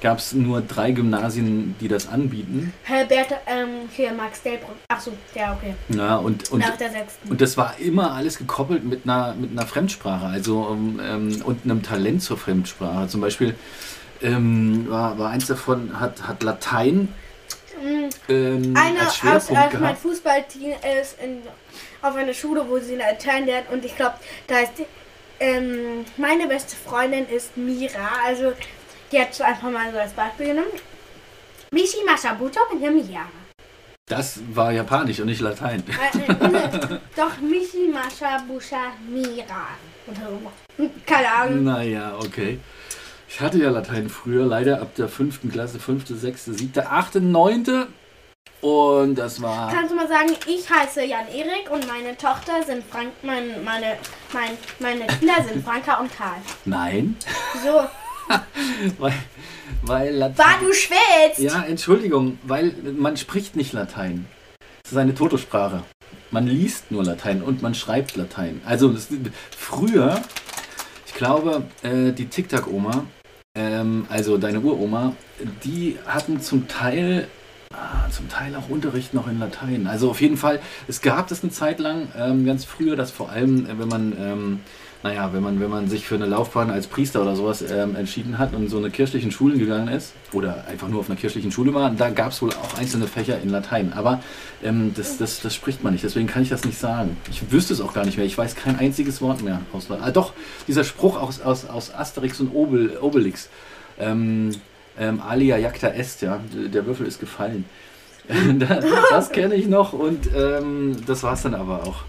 gab 0.00 0.18
es 0.18 0.32
nur 0.32 0.60
drei 0.60 0.92
Gymnasien, 0.92 1.74
die 1.80 1.88
das 1.88 2.08
anbieten. 2.08 2.72
Herbert, 2.84 3.32
ähm, 3.46 3.88
hier 3.90 4.12
Max 4.12 4.42
Delbrück. 4.42 4.76
Ach 4.88 5.00
so, 5.00 5.12
ja, 5.34 5.54
okay. 5.54 5.74
Ja, 5.88 6.16
und, 6.16 6.50
und, 6.50 6.60
nach 6.60 6.76
der 6.76 6.90
sechsten. 6.90 7.30
und 7.30 7.40
das 7.40 7.56
war 7.56 7.74
immer 7.78 8.12
alles 8.12 8.38
gekoppelt 8.38 8.84
mit 8.84 9.04
einer, 9.04 9.34
mit 9.34 9.50
einer 9.50 9.66
Fremdsprache, 9.66 10.26
also 10.26 10.68
ähm, 10.70 11.42
und 11.44 11.64
einem 11.64 11.82
Talent 11.82 12.22
zur 12.22 12.38
Fremdsprache. 12.38 13.08
Zum 13.08 13.20
Beispiel 13.20 13.54
ähm, 14.22 14.86
war, 14.88 15.18
war 15.18 15.30
eins 15.30 15.46
davon, 15.46 15.98
hat, 16.00 16.26
hat 16.26 16.42
Latein 16.42 17.08
Mm, 17.82 18.08
ähm, 18.28 18.74
Eine 18.76 19.00
als 19.00 19.22
aus, 19.22 19.24
aus 19.24 19.50
mein 19.50 19.70
gehabt. 19.70 19.98
Fußballteam 19.98 20.72
ist 21.00 21.16
in, 21.22 21.42
auf 22.02 22.16
einer 22.16 22.34
Schule, 22.34 22.64
wo 22.68 22.78
sie 22.78 22.96
Latein 22.96 23.46
lernt 23.46 23.70
und 23.70 23.84
ich 23.84 23.94
glaube, 23.96 24.14
da 24.46 24.58
ist 24.60 24.72
die, 24.78 24.86
ähm, 25.40 26.04
meine 26.16 26.48
beste 26.48 26.74
Freundin 26.76 27.26
ist 27.28 27.56
Mira, 27.56 28.08
also 28.26 28.52
die 29.12 29.20
hat 29.20 29.40
einfach 29.40 29.70
mal 29.70 29.90
so 29.92 29.98
als 29.98 30.12
Beispiel 30.12 30.46
genommen. 30.46 30.72
Mishi 31.72 31.98
Masabuto 32.04 32.60
mit 32.72 32.82
der 32.82 32.90
Mira. 32.90 33.26
Das 34.06 34.40
war 34.54 34.72
Japanisch 34.72 35.20
und 35.20 35.26
nicht 35.26 35.40
Latein. 35.40 35.84
Äh, 35.86 36.32
äh, 36.32 36.98
Doch 37.14 37.38
Mishi 37.40 37.88
Masabusha 37.92 38.92
Mira. 39.06 39.68
Keine 41.06 41.30
Ahnung. 41.30 41.64
Naja, 41.64 42.16
okay. 42.18 42.58
Ich 43.28 43.40
hatte 43.40 43.58
ja 43.58 43.68
Latein 43.68 44.08
früher, 44.08 44.46
leider 44.46 44.80
ab 44.80 44.94
der 44.94 45.08
fünften 45.08 45.52
Klasse, 45.52 45.78
fünfte, 45.78 46.16
sechste, 46.16 46.54
siebte, 46.54 46.88
achte, 46.90 47.20
neunte. 47.20 47.88
Und 48.62 49.16
das 49.16 49.40
war. 49.42 49.70
Kannst 49.70 49.92
du 49.92 49.96
mal 49.96 50.08
sagen, 50.08 50.30
ich 50.46 50.68
heiße 50.68 51.04
Jan 51.04 51.28
Erik 51.28 51.70
und 51.70 51.86
meine 51.86 52.16
Tochter 52.16 52.62
sind 52.64 52.82
Frank, 52.90 53.12
mein, 53.22 53.62
meine, 53.62 53.98
mein, 54.32 54.56
meine 54.80 55.06
Kinder 55.06 55.34
sind 55.46 55.64
Franka 55.64 56.00
und 56.00 56.10
Karl. 56.16 56.38
Nein, 56.64 57.16
So, 57.62 57.86
weil, 58.98 59.14
weil 59.82 60.14
Latein. 60.14 60.38
war 60.38 60.60
du 60.60 60.72
schwitzt! 60.72 61.38
Ja, 61.38 61.62
Entschuldigung, 61.62 62.38
weil 62.42 62.74
man 62.96 63.16
spricht 63.16 63.56
nicht 63.56 63.72
Latein. 63.72 64.26
Das 64.82 64.92
ist 64.92 64.98
eine 64.98 65.14
Totosprache. 65.14 65.82
Man 66.30 66.46
liest 66.46 66.90
nur 66.90 67.04
Latein 67.04 67.42
und 67.42 67.62
man 67.62 67.74
schreibt 67.74 68.16
Latein. 68.16 68.60
Also 68.64 68.90
das, 68.90 69.08
früher, 69.56 70.20
ich 71.06 71.14
glaube, 71.14 71.64
äh, 71.82 72.12
die 72.12 72.26
Tic-Tac-Oma, 72.26 73.04
ähm, 73.54 74.06
also 74.08 74.36
deine 74.36 74.60
Uroma, 74.60 75.14
die 75.64 75.98
hatten 76.06 76.40
zum 76.40 76.68
Teil, 76.68 77.28
ah, 77.72 78.08
zum 78.10 78.28
Teil 78.28 78.54
auch 78.54 78.68
Unterricht 78.68 79.14
noch 79.14 79.26
in 79.26 79.38
Latein. 79.38 79.86
Also 79.86 80.10
auf 80.10 80.20
jeden 80.20 80.36
Fall, 80.36 80.60
es 80.86 81.00
gab 81.00 81.28
das 81.28 81.42
eine 81.42 81.50
Zeit 81.50 81.78
lang, 81.78 82.08
ähm, 82.16 82.44
ganz 82.44 82.64
früher, 82.64 82.94
dass 82.94 83.10
vor 83.10 83.30
allem, 83.30 83.66
äh, 83.66 83.78
wenn 83.78 83.88
man 83.88 84.12
ähm, 84.18 84.60
naja, 85.02 85.30
wenn 85.32 85.42
man, 85.42 85.60
wenn 85.60 85.70
man 85.70 85.88
sich 85.88 86.06
für 86.06 86.16
eine 86.16 86.26
Laufbahn 86.26 86.70
als 86.70 86.88
Priester 86.88 87.22
oder 87.22 87.36
sowas 87.36 87.62
ähm, 87.62 87.94
entschieden 87.94 88.38
hat 88.38 88.52
und 88.52 88.68
so 88.68 88.78
eine 88.78 88.90
kirchlichen 88.90 89.30
Schulen 89.30 89.58
gegangen 89.58 89.88
ist 89.88 90.12
oder 90.32 90.64
einfach 90.66 90.88
nur 90.88 91.00
auf 91.00 91.08
einer 91.08 91.18
kirchlichen 91.18 91.52
Schule 91.52 91.72
war, 91.72 91.90
da 91.90 92.10
gab 92.10 92.32
es 92.32 92.42
wohl 92.42 92.50
auch 92.50 92.76
einzelne 92.76 93.06
Fächer 93.06 93.40
in 93.40 93.50
Latein. 93.50 93.92
Aber 93.92 94.20
ähm, 94.62 94.92
das, 94.96 95.16
das, 95.18 95.40
das 95.40 95.54
spricht 95.54 95.84
man 95.84 95.92
nicht, 95.92 96.02
deswegen 96.02 96.26
kann 96.26 96.42
ich 96.42 96.48
das 96.48 96.64
nicht 96.64 96.78
sagen. 96.78 97.16
Ich 97.30 97.52
wüsste 97.52 97.74
es 97.74 97.80
auch 97.80 97.94
gar 97.94 98.04
nicht 98.04 98.16
mehr. 98.16 98.26
Ich 98.26 98.36
weiß 98.36 98.56
kein 98.56 98.76
einziges 98.76 99.22
Wort 99.22 99.42
mehr. 99.42 99.60
Aus, 99.72 99.88
ah, 99.88 100.10
doch, 100.10 100.32
dieser 100.66 100.82
Spruch 100.82 101.20
aus, 101.20 101.40
aus, 101.40 101.64
aus 101.64 101.94
Asterix 101.94 102.40
und 102.40 102.52
Obel, 102.52 102.98
Obelix. 103.00 103.48
Ähm, 104.00 104.50
ähm, 104.98 105.20
alia 105.20 105.58
jacta 105.58 105.88
est, 105.88 106.22
ja, 106.22 106.40
der 106.52 106.86
Würfel 106.86 107.06
ist 107.06 107.20
gefallen. 107.20 107.66
das 108.58 108.84
das 109.10 109.30
kenne 109.30 109.54
ich 109.54 109.68
noch 109.68 109.92
und 109.92 110.28
ähm, 110.36 110.96
das 111.06 111.22
war 111.22 111.34
es 111.34 111.42
dann 111.42 111.54
aber 111.54 111.84
auch. 111.84 112.02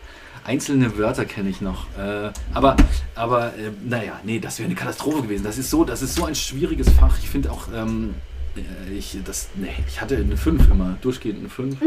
Einzelne 0.50 0.98
Wörter 0.98 1.26
kenne 1.26 1.50
ich 1.50 1.62
noch. 1.62 1.86
Äh, 1.96 2.32
aber, 2.56 2.76
aber 3.14 3.54
äh, 3.54 3.70
naja, 3.84 4.20
nee, 4.24 4.40
das 4.40 4.58
wäre 4.58 4.66
eine 4.66 4.74
Katastrophe 4.74 5.22
gewesen. 5.22 5.44
Das 5.44 5.60
ist 5.60 5.70
so, 5.70 5.84
das 5.84 6.02
ist 6.02 6.16
so 6.16 6.26
ein 6.26 6.34
schwieriges 6.34 6.90
Fach. 6.90 7.20
Ich 7.20 7.30
finde 7.30 7.52
auch, 7.52 7.68
ähm, 7.72 8.16
äh, 8.58 8.92
ich, 8.92 9.16
das, 9.24 9.50
nee, 9.54 9.70
ich 9.88 10.02
hatte 10.02 10.18
eine 10.18 10.36
5 10.36 10.72
immer, 10.72 10.98
durchgehend 11.02 11.42
eine 11.42 11.50
5. 11.50 11.78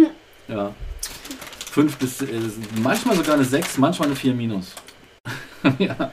Ja. 0.47 0.73
5 1.73 1.97
bis, 1.97 2.23
äh, 2.23 2.27
manchmal 2.81 3.17
sogar 3.17 3.35
eine 3.35 3.45
6, 3.45 3.79
manchmal 3.79 4.07
eine 4.07 4.17
4 4.17 4.33
minus. 4.33 4.77
ja, 5.79 6.13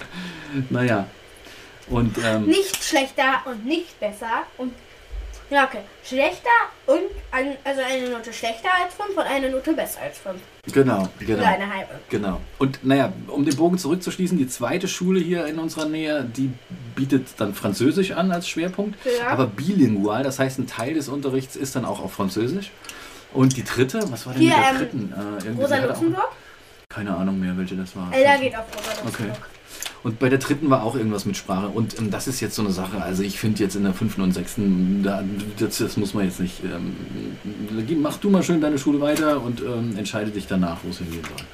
naja. 0.72 1.06
Und, 1.88 2.18
ähm, 2.24 2.48
Nicht 2.48 2.84
schlechter 2.84 3.44
und 3.46 3.64
nicht 3.64 4.00
besser 4.00 4.44
und 4.58 4.74
ja, 5.50 5.66
okay. 5.66 5.80
Schlechter 6.04 6.50
und 6.86 7.02
ein, 7.32 7.56
also 7.64 7.82
eine 7.82 8.10
Note 8.10 8.32
schlechter 8.34 8.70
als 8.84 8.94
5 8.96 9.10
und 9.18 9.24
eine 9.24 9.50
Note 9.50 9.74
besser 9.74 10.02
als 10.02 10.18
5. 10.20 10.38
genau, 10.74 11.08
genau. 11.20 11.40
Oder 11.40 11.48
eine 11.48 11.74
halbe. 11.74 11.92
Genau. 12.10 12.40
Und 12.58 12.84
naja, 12.86 13.14
um 13.28 13.46
den 13.46 13.56
Bogen 13.56 13.78
zurückzuschließen, 13.78 14.38
die 14.38 14.48
zweite 14.48 14.88
Schule 14.88 15.20
hier 15.20 15.46
in 15.46 15.60
unserer 15.60 15.86
Nähe, 15.86 16.24
die 16.24 16.52
bietet 16.96 17.28
dann 17.38 17.54
Französisch 17.54 18.12
an 18.12 18.32
als 18.32 18.48
Schwerpunkt, 18.48 18.98
Ja. 19.06 19.28
aber 19.28 19.48
bilingual, 19.48 20.24
das 20.24 20.40
heißt, 20.40 20.60
ein 20.60 20.68
Teil 20.68 20.94
des 20.94 21.10
Unterrichts 21.10 21.56
ist 21.56 21.76
dann 21.76 21.86
auch 21.86 22.00
auf 22.02 22.14
Französisch. 22.14 22.72
Und 23.32 23.56
die 23.58 23.64
dritte, 23.64 24.00
was 24.12 24.26
war 24.26 24.34
denn 24.34 24.42
Hier, 24.42 24.56
mit 24.56 24.64
der 24.64 24.70
ähm, 24.72 24.78
dritten? 24.78 25.14
Äh, 25.58 25.62
Rosa 25.62 25.78
Luxemburg? 25.78 26.32
Keine 26.90 27.16
Ahnung 27.16 27.40
mehr, 27.40 27.56
welche 27.56 27.76
das 27.76 27.96
war. 27.96 28.12
Ella 28.12 28.38
geht 28.38 28.56
auf 28.56 28.66
Rosa 28.76 29.04
Luxemburg. 29.06 29.38
Und 30.04 30.20
bei 30.20 30.30
der 30.30 30.40
dritten 30.40 30.70
war 30.70 30.84
auch 30.84 30.96
irgendwas 30.96 31.26
mit 31.26 31.36
Sprache. 31.36 31.68
Und 31.68 32.00
ähm, 32.00 32.10
das 32.10 32.28
ist 32.28 32.40
jetzt 32.40 32.56
so 32.56 32.62
eine 32.62 32.72
Sache. 32.72 33.02
Also 33.02 33.24
ich 33.24 33.40
finde 33.40 33.62
jetzt 33.62 33.76
in 33.76 33.84
der 33.84 33.94
fünften 33.94 34.22
und 34.22 34.32
sechsten, 34.32 35.04
da, 35.04 35.24
das, 35.58 35.78
das 35.80 35.98
muss 35.98 36.14
man 36.14 36.26
jetzt 36.26 36.40
nicht. 36.40 36.62
Ähm, 36.64 36.96
mach 38.02 38.18
du 38.18 38.30
mal 38.30 38.44
schön 38.44 38.62
deine 38.62 38.78
Schule 38.78 39.02
weiter 39.02 39.42
und 39.42 39.62
ähm, 39.62 39.98
entscheide 39.98 40.32
dich 40.32 40.48
danach, 40.48 40.78
wo 40.84 40.90
es 40.90 41.00
hingehen 41.00 41.24
soll. 41.24 41.46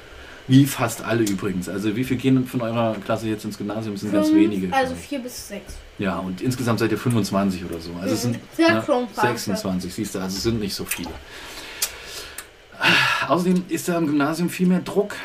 Wie 0.48 0.64
fast 0.64 1.02
alle 1.02 1.24
übrigens. 1.24 1.68
Also 1.68 1.96
wie 1.96 2.04
viele 2.04 2.20
gehen 2.20 2.46
von 2.46 2.60
eurer 2.60 2.94
Klasse 3.04 3.26
jetzt 3.28 3.44
ins 3.44 3.58
Gymnasium? 3.58 3.96
Es 3.96 4.02
sind 4.02 4.12
ganz 4.12 4.28
Fünf, 4.28 4.40
wenige. 4.40 4.72
Also 4.72 4.94
4 4.94 5.18
bis 5.18 5.48
6. 5.48 5.74
ja, 5.98 6.18
und 6.18 6.40
insgesamt 6.40 6.78
seid 6.78 6.92
ihr 6.92 6.98
25 6.98 7.64
oder 7.64 7.80
so. 7.80 7.90
Also 8.00 8.14
es 8.14 8.22
sind 8.22 8.38
Sehr 8.56 8.74
ne, 8.74 8.82
klumphaft. 8.82 9.26
26, 9.26 9.92
siehst 9.92 10.14
du, 10.14 10.20
also 10.20 10.36
es 10.36 10.42
sind 10.44 10.60
nicht 10.60 10.74
so 10.74 10.84
viele. 10.84 11.10
Außerdem 13.26 13.64
ist 13.68 13.88
da 13.88 13.98
im 13.98 14.06
Gymnasium 14.06 14.48
viel 14.48 14.68
mehr 14.68 14.80
Druck. 14.80 15.16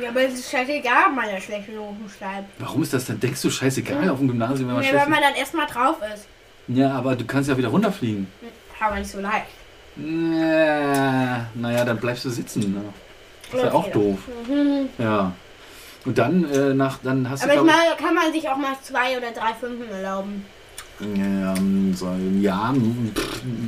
Ja, 0.00 0.08
aber 0.08 0.22
es 0.22 0.34
ist 0.34 0.50
scheißegal, 0.50 1.06
ob 1.08 1.14
man 1.14 1.28
ja 1.28 1.40
schlechte 1.40 1.72
Noten 1.72 2.10
schreibt. 2.18 2.48
Warum 2.58 2.82
ist 2.82 2.92
das 2.92 3.04
denn? 3.04 3.20
Denkst 3.20 3.40
du 3.42 3.50
scheißegal 3.50 4.08
auf 4.08 4.18
dem 4.18 4.28
Gymnasium, 4.28 4.68
wenn 4.68 4.74
man 4.76 4.84
Ja, 4.84 4.90
schlecht 4.90 5.04
wenn 5.04 5.12
man 5.12 5.22
dann 5.22 5.34
erstmal 5.34 5.66
drauf 5.66 5.96
ist. 6.14 6.26
Ja, 6.68 6.92
aber 6.92 7.14
du 7.14 7.24
kannst 7.24 7.48
ja 7.48 7.56
wieder 7.56 7.68
runterfliegen. 7.68 8.26
Aber 8.80 8.96
nicht 8.96 9.10
so 9.10 9.20
leicht. 9.20 9.46
Ja, 9.96 11.46
naja, 11.54 11.84
dann 11.84 11.98
bleibst 11.98 12.24
du 12.24 12.30
sitzen. 12.30 12.74
Ne? 12.74 12.82
Ist 13.52 13.62
ja 13.62 13.72
auch 13.72 13.88
doof. 13.92 14.18
Mhm. 14.48 14.88
Ja. 14.98 15.32
Und 16.04 16.18
dann, 16.18 16.50
äh, 16.50 16.74
nach, 16.74 16.98
dann 17.02 17.28
hast 17.30 17.44
Aber 17.44 17.54
du, 17.54 17.60
ich 17.60 17.64
glaub 17.64 17.76
meine, 17.76 17.96
kann 17.96 18.14
man 18.14 18.32
sich 18.32 18.48
auch 18.48 18.56
mal 18.56 18.74
zwei 18.82 19.16
oder 19.16 19.30
drei 19.30 19.54
Fünfen 19.54 19.88
erlauben. 19.90 20.44
Ähm, 21.00 21.94
so, 21.94 22.08
ja, 22.40 22.72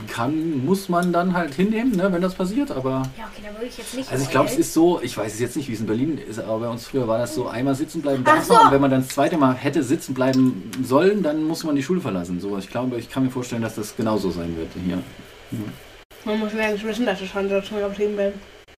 kann, 0.09 0.64
muss 0.64 0.88
man 0.88 1.12
dann 1.12 1.35
halt 1.35 1.54
hinnehmen, 1.54 1.97
ne, 1.97 2.12
wenn 2.12 2.23
das 2.23 2.35
passiert, 2.35 2.71
aber... 2.71 3.02
Ja, 3.18 3.25
okay, 3.25 3.42
da 3.45 3.52
würde 3.52 3.66
ich 3.66 3.76
jetzt 3.76 3.95
nicht 3.95 4.11
Also 4.11 4.25
ich 4.25 4.30
glaube, 4.30 4.49
es 4.49 4.56
ist 4.56 4.73
so, 4.73 5.00
ich 5.02 5.16
weiß 5.16 5.35
es 5.35 5.40
jetzt 5.40 5.56
nicht, 5.56 5.68
wie 5.68 5.73
es 5.73 5.80
in 5.80 5.87
Berlin 5.87 6.18
ist, 6.18 6.38
aber 6.38 6.61
bei 6.61 6.68
uns 6.68 6.87
früher 6.87 7.09
war 7.09 7.18
das 7.18 7.35
so, 7.35 7.49
einmal 7.49 7.75
sitzen 7.75 8.00
bleiben 8.00 8.23
darf 8.23 8.45
so. 8.45 8.54
man 8.54 8.66
und 8.66 8.73
wenn 8.73 8.80
man 8.80 8.90
dann 8.90 9.00
das 9.00 9.09
zweite 9.09 9.38
Mal 9.38 9.54
hätte 9.54 9.83
sitzen 9.83 10.14
bleiben 10.14 10.71
sollen, 10.83 11.23
dann 11.23 11.42
muss 11.42 11.64
man 11.64 11.75
die 11.75 11.83
Schule 11.83 12.00
verlassen. 12.00 12.40
So, 12.40 12.56
ich 12.59 12.68
glaube, 12.68 12.97
ich 12.97 13.11
kann 13.11 13.25
mir 13.25 13.30
vorstellen, 13.30 13.62
dass 13.62 13.75
das 13.75 13.97
genauso 13.97 14.30
sein 14.30 14.56
wird 14.56 14.71
hier. 14.85 15.02
Man 16.25 16.38
muss 16.38 16.52
wenigstens 16.52 16.85
wissen, 16.85 17.06
dass 17.06 17.21
ich 17.21 17.30
schon 17.30 17.49
so 17.49 17.61
schon 17.62 17.80
geblieben 17.80 18.16
bin. 18.16 18.33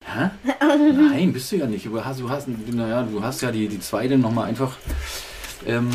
Hä? 0.05 0.31
Nein, 1.11 1.33
bist 1.33 1.52
du 1.52 1.57
ja 1.57 1.67
nicht. 1.67 1.85
Du 1.85 2.02
hast, 2.02 2.21
du 2.21 2.31
hast, 2.31 2.49
naja, 2.49 3.02
du 3.02 3.23
hast 3.23 3.43
ja 3.43 3.50
die, 3.50 3.69
die 3.69 3.81
zweite 3.81 4.17
nochmal 4.17 4.49
einfach. 4.49 4.76
Ähm, 5.67 5.91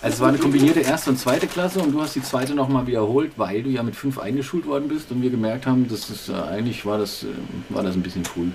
also 0.00 0.14
es 0.14 0.20
war 0.20 0.28
eine 0.28 0.38
kombinierte 0.38 0.80
erste 0.80 1.10
und 1.10 1.18
zweite 1.18 1.46
Klasse 1.46 1.80
und 1.80 1.92
du 1.92 2.00
hast 2.00 2.14
die 2.14 2.22
zweite 2.22 2.54
nochmal 2.54 2.86
wiederholt, 2.86 3.32
weil 3.36 3.62
du 3.62 3.70
ja 3.70 3.82
mit 3.82 3.96
fünf 3.96 4.18
eingeschult 4.18 4.66
worden 4.66 4.88
bist 4.88 5.10
und 5.10 5.22
wir 5.22 5.30
gemerkt 5.30 5.66
haben, 5.66 5.88
dass 5.88 6.08
es 6.08 6.28
äh, 6.28 6.32
eigentlich 6.34 6.86
war 6.86 6.98
das, 6.98 7.24
äh, 7.24 7.26
war 7.68 7.82
das 7.82 7.94
ein 7.94 8.02
bisschen 8.02 8.22
cool. 8.36 8.52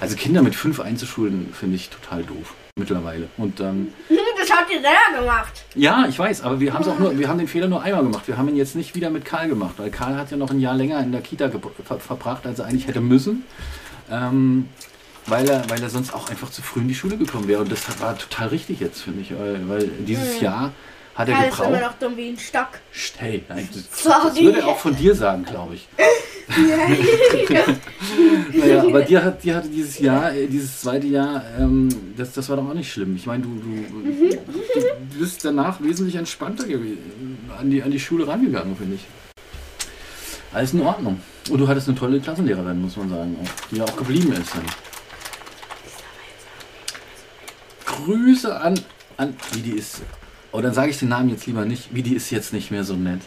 Also 0.00 0.14
Kinder 0.14 0.42
mit 0.42 0.54
fünf 0.54 0.78
einzuschulen 0.78 1.52
finde 1.52 1.76
ich 1.76 1.90
total 1.90 2.22
doof 2.22 2.54
mittlerweile. 2.76 3.28
Und 3.36 3.60
ähm, 3.60 3.88
Das 4.48 4.56
habt 4.56 4.70
ihr 4.70 4.80
selber 4.80 5.20
gemacht. 5.20 5.64
ja, 5.74 6.06
ich 6.08 6.18
weiß, 6.18 6.42
aber 6.42 6.60
wir 6.60 6.72
haben 6.72 6.82
es 6.82 6.88
auch 6.88 6.98
nur, 6.98 7.18
wir 7.18 7.28
haben 7.28 7.38
den 7.38 7.48
Fehler 7.48 7.68
nur 7.68 7.82
einmal 7.82 8.02
gemacht. 8.02 8.28
Wir 8.28 8.38
haben 8.38 8.48
ihn 8.48 8.56
jetzt 8.56 8.76
nicht 8.76 8.94
wieder 8.94 9.10
mit 9.10 9.24
Karl 9.24 9.48
gemacht, 9.48 9.74
weil 9.78 9.90
Karl 9.90 10.16
hat 10.16 10.30
ja 10.30 10.36
noch 10.36 10.50
ein 10.50 10.60
Jahr 10.60 10.74
länger 10.74 11.00
in 11.00 11.12
der 11.12 11.20
Kita 11.20 11.50
ver 11.50 11.98
verbracht, 11.98 12.46
als 12.46 12.60
er 12.60 12.66
eigentlich 12.66 12.86
hätte 12.86 13.00
müssen. 13.00 13.44
Ähm, 14.10 14.68
weil 15.28 15.48
er, 15.48 15.68
weil 15.68 15.82
er 15.82 15.90
sonst 15.90 16.12
auch 16.14 16.30
einfach 16.30 16.50
zu 16.50 16.62
früh 16.62 16.80
in 16.80 16.88
die 16.88 16.94
Schule 16.94 17.16
gekommen 17.16 17.48
wäre. 17.48 17.60
Und 17.62 17.70
das 17.72 17.82
war 18.00 18.16
total 18.16 18.48
richtig 18.48 18.80
jetzt, 18.80 19.02
finde 19.02 19.20
ich. 19.20 19.32
Weil, 19.32 19.88
dieses 20.06 20.40
Jahr 20.40 20.72
Hat 21.14 21.28
er 21.28 21.34
Karl 21.34 21.48
ist 21.48 21.58
immer 21.58 21.66
gebraucht? 21.68 21.82
noch 21.82 21.98
dumm 21.98 22.16
wie 22.16 22.28
ein 22.30 22.38
Stock. 22.38 22.68
Hey, 23.16 23.44
nein, 23.48 23.68
das, 23.72 24.04
das 24.04 24.36
würde 24.36 24.60
er 24.60 24.68
auch 24.68 24.78
von 24.78 24.96
dir 24.96 25.14
sagen, 25.14 25.44
glaube 25.44 25.74
ich. 25.74 25.88
Naja, 28.54 28.82
aber 28.82 29.02
dir, 29.02 29.22
hat, 29.22 29.44
dir 29.44 29.56
hatte 29.56 29.68
dieses 29.68 29.98
Jahr, 29.98 30.32
äh, 30.34 30.46
dieses 30.46 30.80
zweite 30.80 31.06
Jahr, 31.06 31.44
ähm, 31.58 31.88
das, 32.16 32.32
das 32.32 32.48
war 32.48 32.56
doch 32.56 32.68
auch 32.68 32.74
nicht 32.74 32.90
schlimm. 32.90 33.16
Ich 33.16 33.26
meine, 33.26 33.42
du, 33.42 33.50
du, 33.50 34.30
du 34.30 35.18
bist 35.18 35.44
danach 35.44 35.80
wesentlich 35.82 36.16
entspannter 36.16 36.64
an 36.64 37.70
die, 37.70 37.82
an 37.82 37.90
die 37.90 38.00
Schule 38.00 38.26
rangegangen, 38.26 38.76
finde 38.76 38.94
ich. 38.94 39.06
Alles 40.52 40.72
in 40.72 40.80
Ordnung. 40.80 41.20
Und 41.50 41.58
du 41.58 41.68
hattest 41.68 41.88
eine 41.88 41.98
tolle 41.98 42.20
Klassenlehrerin, 42.20 42.80
muss 42.80 42.96
man 42.96 43.10
sagen, 43.10 43.36
auch, 43.42 43.68
die 43.70 43.76
ja 43.76 43.84
auch 43.84 43.96
geblieben 43.96 44.32
ist. 44.32 44.54
Dann. 44.54 44.64
Grüße 48.08 48.58
an, 48.58 48.80
an, 49.18 49.36
wie 49.52 49.60
die 49.60 49.72
ist. 49.72 50.00
Oh, 50.50 50.62
dann 50.62 50.72
sage 50.72 50.90
ich 50.90 50.98
den 50.98 51.10
Namen 51.10 51.28
jetzt 51.28 51.46
lieber 51.46 51.66
nicht. 51.66 51.94
Wie 51.94 52.02
die 52.02 52.14
ist 52.14 52.30
jetzt 52.30 52.54
nicht 52.54 52.70
mehr 52.70 52.82
so 52.82 52.94
nett. 52.94 53.20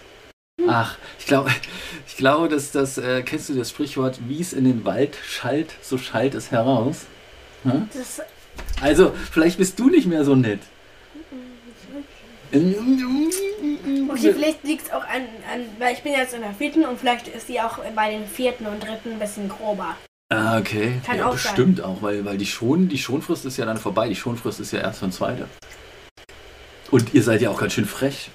Ach, 0.68 0.98
ich 1.20 1.28
glaube, 1.28 1.52
ich 2.08 2.18
glaube, 2.18 2.50
dass 2.50 2.72
das, 2.72 2.98
äh, 2.98 3.22
kennst 3.22 3.50
du 3.50 3.54
das 3.54 3.70
Sprichwort, 3.70 4.20
wie 4.28 4.42
es 4.42 4.54
in 4.54 4.64
den 4.64 4.84
Wald 4.84 5.16
schallt, 5.24 5.76
so 5.84 6.00
schallt 6.00 6.34
es 6.34 6.50
heraus. 6.50 7.06
Hm? 7.62 7.90
Also, 8.82 9.14
vielleicht 9.32 9.60
bist 9.60 9.78
du 9.78 9.88
nicht 9.88 10.08
mehr 10.08 10.26
so 10.26 10.36
nett. 10.36 10.62
okay, 12.52 14.34
vielleicht 14.34 14.64
liegt 14.64 14.88
es 14.88 14.92
auch 14.92 15.06
an, 15.06 15.28
an, 15.54 15.68
weil 15.78 15.94
ich 15.94 16.02
bin 16.02 16.14
jetzt 16.14 16.34
in 16.34 16.42
der 16.42 16.56
vierten 16.56 16.86
und 16.86 17.00
vielleicht 17.00 17.28
ist 17.28 17.46
sie 17.46 17.62
auch 17.62 17.78
bei 17.96 18.10
den 18.10 18.26
vierten 18.26 18.66
und 18.66 18.82
dritten 18.82 19.12
ein 19.12 19.20
bisschen 19.20 19.48
grober. 19.48 19.96
Ah, 20.32 20.58
okay. 20.58 21.02
Kann 21.06 21.18
ja, 21.18 21.26
auch 21.26 21.38
sein. 21.38 21.56
bestimmt 21.56 21.84
auch, 21.84 22.02
weil, 22.02 22.24
weil 22.24 22.38
die, 22.38 22.46
Schon, 22.46 22.88
die 22.88 22.98
Schonfrist 22.98 23.46
ist 23.46 23.58
ja 23.58 23.66
dann 23.66 23.78
vorbei. 23.78 24.08
Die 24.08 24.16
Schonfrist 24.16 24.62
ist 24.62 24.72
ja 24.72 24.80
erst 24.80 25.00
von 25.00 25.12
zweite. 25.12 25.46
Und 26.90 27.14
ihr 27.14 27.22
seid 27.22 27.42
ja 27.42 27.50
auch 27.50 27.60
ganz 27.60 27.74
schön 27.74 27.86
frech. 27.86 28.32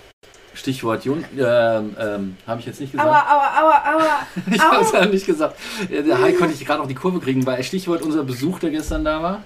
Stichwort 0.53 1.05
Jon, 1.05 1.25
ähm, 1.39 1.97
ähm, 1.99 2.37
habe 2.47 2.61
ich 2.61 2.67
jetzt 2.67 2.81
nicht 2.81 2.93
gesagt. 2.93 3.09
Aua, 3.09 3.21
aua, 3.21 3.61
aua, 3.61 3.95
aua. 3.95 4.27
Ich 4.51 4.61
habe 4.61 4.83
es 4.83 4.93
ja 4.93 5.07
nicht 5.07 5.27
gesagt. 5.27 5.59
Der 5.91 6.21
Hai 6.21 6.33
konnte 6.33 6.55
ich 6.55 6.65
gerade 6.65 6.81
noch 6.81 6.89
die 6.89 6.95
Kurve 6.95 7.21
kriegen, 7.21 7.45
weil 7.47 7.63
Stichwort 7.63 8.03
unser 8.03 8.25
Besuch, 8.25 8.59
der 8.59 8.71
gestern 8.71 9.05
da 9.05 9.23
war. 9.23 9.43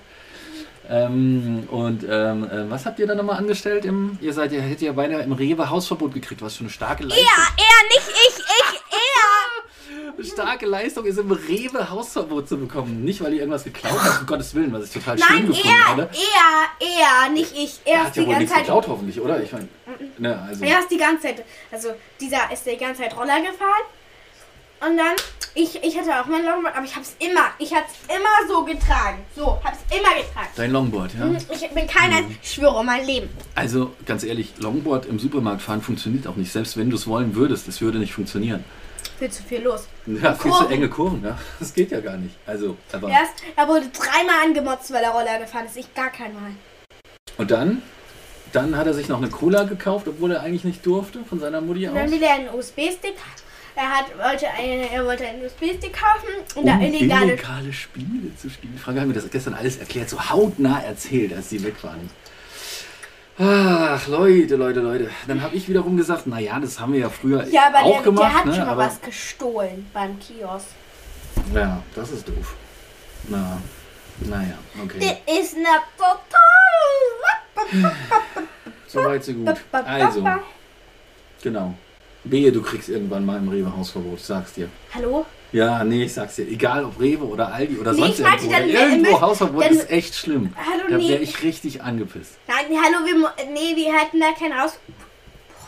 Ähm, 0.88 1.69
und 1.71 2.04
ähm, 2.09 2.45
äh, 2.45 2.69
was 2.69 2.85
habt 2.85 2.99
ihr 2.99 3.07
da 3.07 3.14
nochmal 3.14 3.38
angestellt? 3.38 3.85
Im, 3.85 4.19
ihr 4.21 4.33
seid 4.33 4.50
ja, 4.50 4.61
hättet 4.61 4.83
ja 4.83 4.92
beinahe 4.92 5.23
im 5.23 5.33
Rewe 5.33 5.71
Hausverbot 5.71 6.12
gekriegt, 6.14 6.42
was 6.42 6.57
für 6.57 6.62
eine 6.64 6.71
starke 6.71 7.04
Leistung. 7.04 7.25
Ja, 7.25 7.42
er, 7.57 7.88
nicht 7.88 8.09
ich, 8.09 8.38
ich, 8.38 8.80
er. 8.90 10.14
Eine 10.14 10.25
starke 10.40 10.66
Leistung 10.66 11.04
ist 11.04 11.18
im 11.18 11.30
Rewe 11.30 11.90
Hausverbot 11.90 12.49
zu 12.49 12.56
bekommen. 12.59 13.04
Nicht, 13.04 13.23
weil 13.23 13.32
ihr 13.35 13.40
irgendwas 13.40 13.64
geklaut 13.64 13.99
habt, 14.02 14.20
um 14.20 14.26
Gottes 14.26 14.54
Willen, 14.54 14.73
was 14.73 14.85
ich 14.85 14.90
total 14.92 15.18
schön 15.18 15.26
Nein, 15.37 15.47
gefunden 15.49 15.68
er, 15.68 15.88
hatte. 15.88 16.11
er, 16.80 17.25
er, 17.26 17.30
nicht 17.30 17.52
ich. 17.56 17.80
Er 17.85 17.92
Er 17.94 18.04
hat 18.06 18.16
ja 18.16 18.23
die 18.23 18.26
wohl 18.26 18.26
ganze 18.26 18.38
nichts 18.40 18.52
Zeit. 18.54 18.62
geklaut, 18.64 18.88
hoffentlich, 18.88 19.20
oder? 19.20 19.42
Ich 19.42 19.52
meine, 19.52 19.68
ne, 20.18 20.42
also. 20.49 20.64
Er 20.64 20.78
ist 20.80 20.90
die 20.90 20.97
ganze 20.97 21.23
Zeit, 21.23 21.44
also 21.70 21.88
dieser 22.20 22.50
ist 22.52 22.64
die 22.66 22.76
ganze 22.76 23.02
Zeit 23.02 23.16
Roller 23.16 23.40
gefahren. 23.40 23.85
Und 24.82 24.97
dann, 24.97 25.14
ich, 25.54 25.75
ich 25.85 25.99
hatte 25.99 26.09
auch 26.18 26.25
mein 26.25 26.42
Longboard, 26.42 26.75
aber 26.75 26.87
ich 26.87 26.97
hab's 26.97 27.14
immer, 27.18 27.49
ich 27.59 27.75
hab's 27.75 27.92
immer 28.09 28.49
so 28.49 28.64
getragen. 28.64 29.18
So, 29.37 29.59
hab's 29.62 29.80
immer 29.90 30.14
getragen. 30.14 30.49
Dein 30.56 30.70
Longboard, 30.73 31.11
ja? 31.18 31.30
Ich 31.54 31.68
bin 31.68 31.87
keiner, 31.87 32.23
Mhm. 32.23 32.38
ich 32.42 32.50
schwöre 32.54 32.78
um 32.78 32.87
mein 32.87 33.04
Leben. 33.04 33.28
Also, 33.54 33.92
ganz 34.06 34.25
ehrlich, 34.25 34.54
Longboard 34.59 35.04
im 35.04 35.18
Supermarkt 35.18 35.61
fahren 35.61 35.82
funktioniert 35.82 36.26
auch 36.26 36.37
nicht. 36.37 36.50
Selbst 36.50 36.78
wenn 36.78 36.88
du 36.88 36.97
es 36.97 37.06
wollen 37.06 37.35
würdest, 37.35 37.68
es 37.68 37.82
würde 37.82 37.99
nicht 37.99 38.14
funktionieren. 38.14 38.64
Viel 39.19 39.30
zu 39.30 39.42
viel 39.42 39.62
los. 39.62 39.87
Ja, 40.07 40.35
viel 40.35 40.50
zu 40.50 40.59
Kurven. 40.59 40.73
enge 40.73 40.88
Kurven, 40.88 41.25
ja. 41.25 41.38
Das 41.59 41.73
geht 41.75 41.90
ja 41.90 42.00
gar 42.00 42.16
nicht. 42.16 42.35
Also, 42.47 42.76
aber. 42.92 43.09
Erst, 43.09 43.35
er 43.57 43.69
wurde 43.69 43.87
dreimal 43.88 44.45
angemotzt, 44.45 44.92
weil 44.92 45.02
er 45.04 45.11
Roller 45.11 45.38
gefahren 45.38 45.66
ist. 45.66 45.76
Ich 45.76 45.92
gar 45.95 46.11
kein 46.11 46.33
Mal. 46.35 46.52
Und 47.38 47.50
dann? 47.50 47.83
Dann 48.52 48.76
hat 48.76 48.87
er 48.87 48.95
sich 48.95 49.09
noch 49.09 49.19
eine 49.19 49.28
Cola 49.30 49.62
gekauft, 49.62 50.09
obwohl 50.09 50.33
er 50.33 50.40
eigentlich 50.42 50.64
nicht 50.64 50.85
durfte, 50.85 51.21
von 51.28 51.38
seiner 51.38 51.61
Mutti 51.61 51.87
Und 51.87 51.92
aus. 51.97 52.02
dann 52.02 52.11
will 52.11 52.23
er 52.23 52.35
einen 52.35 52.49
USB-Stick. 52.52 53.14
Er 53.76 53.88
hat, 53.88 54.07
wollte 54.19 54.48
eine, 54.48 54.90
er 54.90 55.05
wollte 55.07 55.24
einen 55.24 55.44
USB-Stick 55.44 55.92
kaufen 55.92 56.27
und 56.57 56.62
Um 56.62 56.66
da 56.66 56.81
illegale. 56.81 57.27
illegale 57.35 57.72
Spiele 57.72 58.35
zu 58.37 58.51
spielen. 58.51 58.77
Frank 58.77 58.98
hat 58.98 59.07
mir 59.07 59.14
das 59.14 59.31
gestern 59.31 59.55
alles 59.55 59.77
erklärt, 59.79 60.11
so 60.11 60.18
hautnah 60.31 60.83
erzählt, 60.83 61.33
als 61.33 61.48
sie 61.51 61.62
weg 61.62 61.83
waren. 61.85 62.11
Ach, 63.42 64.07
Leute, 64.07 64.57
Leute, 64.57 64.81
Leute. 64.81 65.11
Dann 65.26 65.40
habe 65.40 65.57
ich 65.57 65.66
wiederum 65.66 65.96
gesagt, 65.96 66.26
naja, 66.26 66.61
das 66.61 66.79
haben 66.79 66.92
wir 66.92 67.00
ja 67.00 67.09
früher 67.09 67.46
Ja, 67.48 67.68
aber 67.68 67.85
auch 67.85 67.94
der, 67.94 68.03
gemacht. 68.03 68.22
der 68.22 68.35
hat 68.35 68.46
ne? 68.46 68.55
schon 68.55 68.64
mal 68.66 68.72
aber, 68.72 68.85
was 68.85 69.00
gestohlen 69.00 69.87
beim 69.94 70.18
Kiosk. 70.18 70.66
Ja, 71.55 71.83
das 71.94 72.11
ist 72.11 72.29
doof. 72.29 72.55
Na, 73.29 73.62
naja, 74.18 74.59
okay. 74.85 74.98
Der 74.98 75.40
ist 75.40 75.57
eine 75.57 75.68
total. 75.96 77.92
Soweit 78.87 79.24
so 79.24 79.33
gut. 79.33 79.57
Also, 79.72 80.26
genau. 81.42 81.74
Wehe, 82.24 82.52
du 82.52 82.61
kriegst 82.62 82.88
irgendwann 82.88 83.24
mal 83.24 83.38
im 83.38 83.48
Rewe 83.48 83.74
Hausverbot, 83.76 84.18
ich 84.18 84.24
sag's 84.24 84.52
dir. 84.52 84.68
Hallo? 84.94 85.24
Ja, 85.52 85.83
nee, 85.85 86.04
ich 86.04 86.12
sag's 86.12 86.37
dir. 86.37 86.46
Egal 86.46 86.85
ob 86.85 87.00
Rewe 87.00 87.24
oder 87.24 87.52
Aldi 87.52 87.78
oder 87.78 87.92
Nee, 87.92 88.00
sonst 88.00 88.18
ich 88.20 88.24
meinte 88.24 88.44
irgendwo. 88.44 88.59
dann, 88.59 88.68
wenn- 88.90 88.90
irgendwo 89.04 89.20
Hausverbot 89.20 89.64
wenn- 89.64 89.72
ist 89.72 89.90
echt 89.90 90.14
schlimm. 90.14 90.52
Hallo, 90.56 90.83
Da 90.90 90.96
nee. 90.98 91.09
wäre 91.09 91.22
ich 91.22 91.42
richtig 91.42 91.83
angepisst. 91.83 92.33
Nein, 92.46 92.66
hallo, 92.80 93.04
wir, 93.06 93.33
nee, 93.52 93.74
wir 93.74 93.92
hätten 93.98 94.20
da 94.20 94.26
kein 94.38 94.56
Haus. 94.61 94.78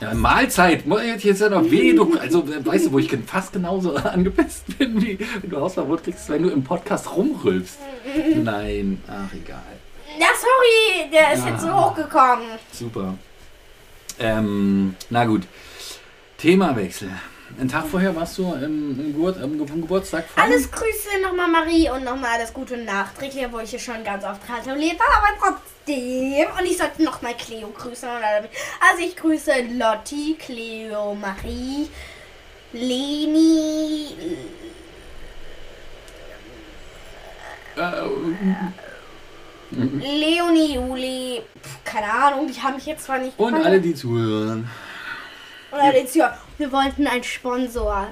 Ja, 0.01 0.15
Mahlzeit. 0.15 0.87
Muss 0.87 1.01
ich 1.03 1.25
Jetzt 1.25 1.41
ja 1.41 1.49
noch 1.49 1.69
weh, 1.71 1.95
du. 1.95 2.17
Also, 2.19 2.45
weißt 2.65 2.87
du, 2.87 2.93
wo 2.93 2.99
ich 2.99 3.11
fast 3.27 3.53
genauso 3.53 3.95
angepisst 3.97 4.77
bin, 4.79 5.01
wie 5.01 5.19
wenn 5.41 5.51
du 5.51 5.61
Hausverbot 5.61 6.05
kriegst, 6.05 6.29
wenn 6.29 6.43
du 6.43 6.51
im 6.51 6.63
Podcast 6.65 7.15
rumrülpst. 7.17 7.79
Nein, 8.37 9.01
ach, 9.09 9.33
egal. 9.33 9.63
Ja, 10.21 10.27
sorry, 10.39 11.11
der 11.11 11.33
ist 11.33 11.45
Ja. 11.47 11.51
jetzt 11.53 11.63
so 11.63 11.73
hochgekommen. 11.73 12.45
Super. 12.73 13.15
Ähm, 14.19 14.95
na 15.11 15.25
gut. 15.25 15.43
Themawechsel. 16.43 17.09
Einen 17.59 17.69
Tag 17.69 17.87
vorher 17.87 18.17
warst 18.17 18.37
du 18.39 18.53
im, 18.55 18.99
im, 18.99 19.13
Geburt, 19.13 19.37
im 19.41 19.59
Ge- 19.59 19.67
Geburtstag 19.81 20.25
von... 20.29 20.43
Alles 20.43 20.69
Grüße 20.71 21.21
nochmal 21.23 21.49
Marie 21.49 21.89
und 21.91 22.03
nochmal 22.03 22.31
alles 22.39 22.53
Gute 22.53 22.77
nachträglich, 22.79 23.47
wo 23.53 23.61
ich 23.61 23.71
hier 23.71 23.79
schon 23.79 24.03
ganz 24.03 24.25
oft 24.25 24.45
gratuliert 24.47 24.97
habe, 24.99 25.17
aber 25.19 25.39
trotzdem. 25.39 26.47
Und 26.59 26.65
ich 26.67 26.77
sollte 26.79 27.03
nochmal 27.05 27.35
Cleo 27.37 27.69
grüßen. 27.69 28.09
Also 28.09 29.03
ich 29.05 29.15
grüße 29.15 29.53
Lotti, 29.79 30.37
Cleo, 30.39 31.15
Marie, 31.15 31.89
Leni, 32.73 34.09
Äh, 37.77 37.91
Leonie, 39.71 40.75
Juli, 40.75 41.43
keine 41.85 42.13
Ahnung, 42.13 42.47
die 42.47 42.61
haben 42.61 42.75
mich 42.75 42.85
jetzt 42.85 43.05
zwar 43.05 43.19
nicht 43.19 43.39
und 43.39 43.47
gefragt. 43.47 43.65
alle, 43.67 43.81
die 43.81 43.95
zuhören. 43.95 44.69
Und 45.73 45.79
dann 45.79 45.95
jetzt, 45.95 46.15
ja, 46.15 46.37
wir 46.59 46.71
wollten 46.71 47.07
einen 47.07 47.25
Sponsor 47.25 48.09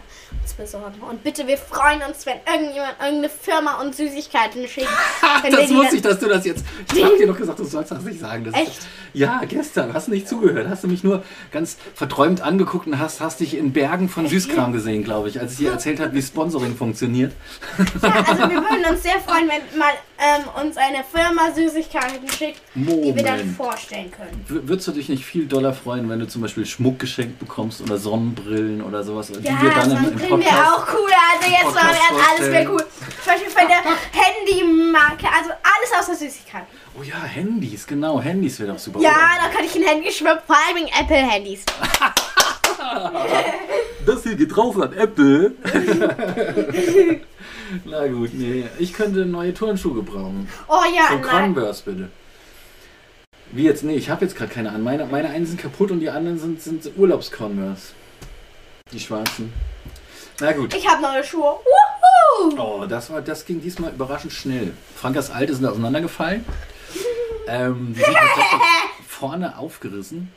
uns 0.51 0.71
besorgen. 0.71 1.01
Und 1.09 1.23
bitte, 1.23 1.47
wir 1.47 1.57
freuen 1.57 2.01
uns, 2.03 2.27
wenn 2.27 2.37
irgendjemand, 2.47 2.95
irgendeine 3.01 3.29
Firma 3.31 3.81
uns 3.81 3.97
Süßigkeiten 3.97 4.67
schickt. 4.69 4.89
Das 5.51 5.69
die 5.69 5.75
wusste 5.75 5.97
ich, 5.97 6.03
dass 6.03 6.19
du 6.19 6.29
das 6.29 6.45
jetzt... 6.45 6.65
Ich 6.95 7.03
hab 7.05 7.17
dir 7.17 7.27
doch 7.27 7.37
gesagt, 7.37 7.59
du 7.59 7.65
sollst 7.65 7.91
das 7.93 8.03
nicht 8.05 8.21
sagen. 8.21 8.45
Das 8.45 8.55
Echt? 8.55 8.79
Ja, 9.15 9.43
gestern. 9.49 9.93
Hast 9.95 10.09
du 10.09 10.13
nicht 10.13 10.29
zugehört. 10.29 10.69
Hast 10.69 10.85
du 10.85 10.89
mich 10.89 11.03
nur 11.03 11.23
ganz 11.51 11.77
verträumt 11.95 12.41
angeguckt 12.41 12.87
und 12.87 12.99
hast, 12.99 13.21
hast 13.21 13.41
dich 13.41 13.57
in 13.57 13.73
Bergen 13.73 14.09
von 14.09 14.27
Süßkram 14.29 14.73
gesehen, 14.73 15.03
glaube 15.05 15.29
ich, 15.29 15.41
als 15.41 15.53
ich 15.53 15.59
dir 15.59 15.73
erzählt 15.73 16.01
habe, 16.01 16.13
wie 16.15 16.23
Sponsoring 16.23 16.77
funktioniert. 16.77 17.33
Ja, 18.03 18.11
also 18.11 18.43
wir 18.49 18.57
würden 18.57 18.85
uns 18.91 19.03
sehr 19.03 19.19
freuen, 19.21 19.49
wenn 19.49 19.79
mal 19.79 19.91
ähm, 20.19 20.65
uns 20.67 20.77
eine 20.77 21.03
Firma 21.11 21.53
Süßigkeiten 21.55 22.29
schickt, 22.29 22.61
die 22.75 22.87
wir 23.15 23.23
dann 23.23 23.39
Moment. 23.39 23.57
vorstellen 23.57 24.11
können. 24.11 24.45
W- 24.49 24.69
Würdest 24.69 24.89
du 24.89 24.93
dich 24.93 25.09
nicht 25.09 25.25
viel 25.25 25.47
doller 25.47 25.73
freuen, 25.73 26.09
wenn 26.11 26.21
du 26.21 26.29
zum 26.29 26.43
Beispiel 26.43 26.67
Schmuck 26.67 26.99
geschenkt 26.99 27.39
bekommst 27.39 27.81
oder 27.81 27.97
Sonnenbrillen 27.99 28.83
oder 28.83 29.03
sowas, 29.03 29.29
die 29.33 29.43
Ja, 29.47 29.61
wir 29.63 29.71
dann 29.71 29.91
im, 29.93 30.05
im 30.05 30.15
bringen 30.17 30.40
Podcast... 30.49 30.73
auch 30.73 30.95
cool. 30.95 31.11
Also 31.33 31.51
jetzt 31.51 31.77
ernst, 31.77 32.31
alles 32.31 32.53
wäre 32.53 32.67
vorstellen. 32.67 32.69
cool. 32.71 32.85
Zum 33.23 33.33
Beispiel 33.33 33.51
von 33.51 33.69
der 33.69 33.83
Handymarke, 34.13 35.27
also 35.27 35.51
alles 35.51 35.91
außer 35.99 36.15
Süßigkeiten. 36.15 36.67
Oh 36.99 37.03
ja, 37.03 37.23
Handys, 37.23 37.87
genau, 37.87 38.21
Handys 38.21 38.59
wäre 38.59 38.73
doch 38.73 38.79
super. 38.79 39.01
Ja, 39.01 39.11
oder? 39.11 39.43
da 39.45 39.49
kann 39.55 39.65
ich 39.65 39.75
ein 39.77 39.83
Handy 39.83 40.11
schwimmen, 40.11 40.41
vor 40.47 40.57
allem 40.57 40.87
Apple-Handys. 41.01 41.65
Das 44.07 44.23
hier 44.23 44.35
geht 44.35 44.57
drauf 44.57 44.81
an 44.81 44.93
Apple. 44.95 45.53
Na 47.85 48.07
gut, 48.09 48.31
nee. 48.33 48.65
Ich 48.79 48.93
könnte 48.93 49.27
neue 49.27 49.55
Turnschuhe 49.55 49.95
gebrauchen. 49.95 50.49
Oh 50.69 50.83
ja, 50.95 51.11
nein. 51.11 51.23
Converse 51.23 51.83
bitte. 51.85 52.09
Wie 53.53 53.65
jetzt? 53.65 53.85
Nee, 53.85 53.97
ich 53.97 54.11
habe 54.11 54.25
jetzt 54.25 54.37
gerade 54.37 54.53
keine 54.53 54.71
an. 54.73 54.83
Meine, 54.83 55.07
meine 55.07 55.29
einen 55.29 55.47
sind 55.47 55.61
kaputt 55.61 55.91
und 55.91 56.01
die 56.01 56.11
anderen 56.11 56.39
sind, 56.39 56.63
sind 56.63 56.91
Urlaubs-Converse. 56.97 57.93
Die 58.93 59.01
schwarzen. 59.01 59.53
Na 60.41 60.53
gut. 60.53 60.75
Ich 60.75 60.89
habe 60.89 61.03
neue 61.03 61.23
Schuhe. 61.23 61.59
Wuhu! 62.41 62.59
Oh, 62.59 62.87
das, 62.87 63.11
war, 63.11 63.21
das 63.21 63.45
ging 63.45 63.61
diesmal 63.61 63.93
überraschend 63.93 64.33
schnell. 64.33 64.73
Frankas 64.97 65.31
alte 65.31 65.55
sind 65.55 65.67
auseinandergefallen. 65.67 66.45
ähm, 67.47 67.95
die 67.95 68.01
sind 68.01 68.17
vorne 69.07 69.59
aufgerissen. 69.59 70.33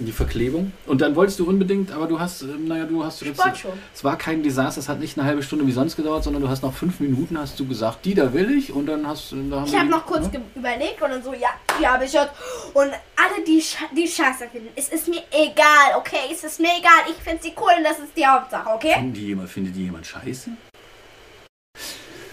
Die 0.00 0.10
Verklebung. 0.10 0.72
Und 0.86 1.00
dann 1.02 1.14
wolltest 1.14 1.38
du 1.38 1.48
unbedingt, 1.48 1.92
aber 1.92 2.08
du 2.08 2.18
hast, 2.18 2.42
äh, 2.42 2.46
naja, 2.46 2.84
du 2.84 3.04
hast 3.04 3.22
jetzt, 3.22 3.40
Sportschuhe. 3.40 3.74
es 3.94 4.02
war 4.02 4.18
kein 4.18 4.42
Desaster, 4.42 4.80
es 4.80 4.88
hat 4.88 4.98
nicht 4.98 5.16
eine 5.16 5.24
halbe 5.26 5.40
Stunde 5.44 5.64
wie 5.68 5.72
sonst 5.72 5.94
gedauert, 5.94 6.24
sondern 6.24 6.42
du 6.42 6.48
hast 6.48 6.64
nach 6.64 6.72
fünf 6.72 6.98
Minuten 6.98 7.38
hast 7.38 7.60
du 7.60 7.66
gesagt, 7.68 8.04
die 8.04 8.12
da 8.14 8.32
will 8.32 8.50
ich 8.58 8.72
und 8.72 8.86
dann 8.86 9.06
hast 9.06 9.30
du. 9.30 9.36
Da 9.48 9.62
Ich 9.64 9.78
habe 9.78 9.88
noch 9.88 10.04
kurz 10.04 10.28
ge- 10.32 10.40
überlegt 10.56 11.00
und 11.00 11.10
dann 11.10 11.22
so, 11.22 11.32
ja, 11.32 11.50
die 11.80 11.86
habe 11.86 12.06
ich 12.06 12.12
jetzt. 12.12 12.32
Und 12.72 12.88
alle, 12.90 13.44
die, 13.46 13.60
Sch 13.60 13.76
die 13.96 14.08
Scheiße 14.08 14.48
finden, 14.50 14.68
es 14.74 14.88
ist 14.88 15.06
mir 15.06 15.22
egal, 15.30 15.96
okay? 15.96 16.16
Es 16.32 16.42
ist 16.42 16.58
mir 16.58 16.70
egal. 16.76 17.04
Ich 17.08 17.22
finde 17.22 17.40
sie 17.40 17.52
cool 17.60 17.70
und 17.78 17.84
das 17.84 18.00
ist 18.00 18.16
die 18.16 18.26
Hauptsache, 18.26 18.68
okay? 18.70 18.94
Finden 18.94 19.12
die 19.12 19.26
jemand, 19.28 19.48
findet 19.48 19.76
die 19.76 19.84
jemand 19.84 20.04
scheiße? 20.06 20.50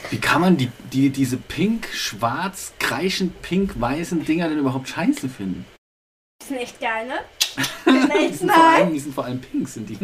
Wie 0.09 0.17
kann 0.19 0.41
man 0.41 0.57
die, 0.57 0.69
die, 0.91 1.09
diese 1.11 1.37
pink, 1.37 1.87
schwarz, 1.93 2.73
kreischend 2.79 3.41
pink, 3.43 3.79
weißen 3.79 4.25
Dinger 4.25 4.49
denn 4.49 4.57
überhaupt 4.57 4.89
scheiße 4.89 5.29
finden? 5.29 5.65
Ist 6.41 6.51
nicht 6.51 6.79
geil, 6.81 7.05
ne? 7.07 7.19
Die 7.85 8.33
sind, 8.37 8.51
vor 8.51 8.63
allem, 8.63 8.93
die 8.93 8.99
sind 8.99 9.15
vor 9.15 9.25
allem 9.25 9.41
pink, 9.41 9.67
sind 9.67 9.89
die. 9.89 9.97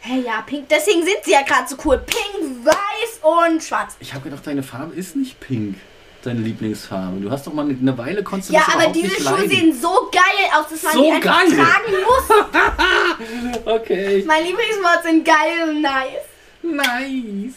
Hey, 0.00 0.20
ja, 0.22 0.42
pink. 0.42 0.68
Deswegen 0.68 1.02
sind 1.04 1.18
sie 1.24 1.32
ja 1.32 1.42
gerade 1.42 1.68
so 1.68 1.76
cool. 1.84 1.98
Pink, 1.98 2.64
weiß 2.64 3.20
und 3.50 3.62
schwarz. 3.62 3.96
Ich 4.00 4.12
habe 4.14 4.24
gedacht, 4.24 4.46
deine 4.46 4.62
Farbe 4.62 4.94
ist 4.94 5.14
nicht 5.16 5.38
pink. 5.40 5.76
Deine 6.24 6.40
Lieblingsfarbe. 6.40 7.20
Du 7.20 7.30
hast 7.32 7.46
doch 7.48 7.52
mal 7.52 7.68
eine 7.68 7.98
Weile 7.98 8.22
konntest 8.22 8.50
du 8.50 8.54
Ja, 8.54 8.62
das 8.66 8.74
aber 8.76 8.86
diese 8.92 9.08
nicht 9.08 9.22
Schuhe 9.22 9.32
leiden. 9.38 9.50
sehen 9.50 9.80
so 9.80 10.08
geil 10.12 10.48
aus, 10.56 10.68
dass 10.70 10.82
man 10.84 10.92
So 10.92 11.02
die 11.02 11.10
einfach 11.12 11.40
geil. 11.40 11.56
tragen 11.56 11.92
muss. 12.04 13.64
Okay. 13.64 14.24
Mein 14.26 14.44
Lieblingswort 14.44 15.02
sind 15.02 15.24
geil 15.24 15.68
und 15.68 15.82
nice. 15.82 16.26
Nice. 16.62 17.54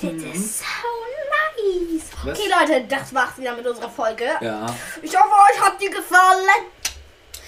Das 0.00 0.12
ist 0.12 0.58
so 0.60 0.64
nice. 0.64 2.02
Was? 2.24 2.38
Okay, 2.38 2.48
Leute, 2.48 2.84
das 2.88 3.14
war's 3.14 3.36
wieder 3.38 3.54
mit 3.54 3.66
unserer 3.66 3.88
Folge. 3.90 4.24
Ja. 4.40 4.66
Ich 5.02 5.14
hoffe, 5.16 5.28
euch 5.52 5.60
hat 5.62 5.80
die 5.80 5.86
gefallen. 5.90 6.46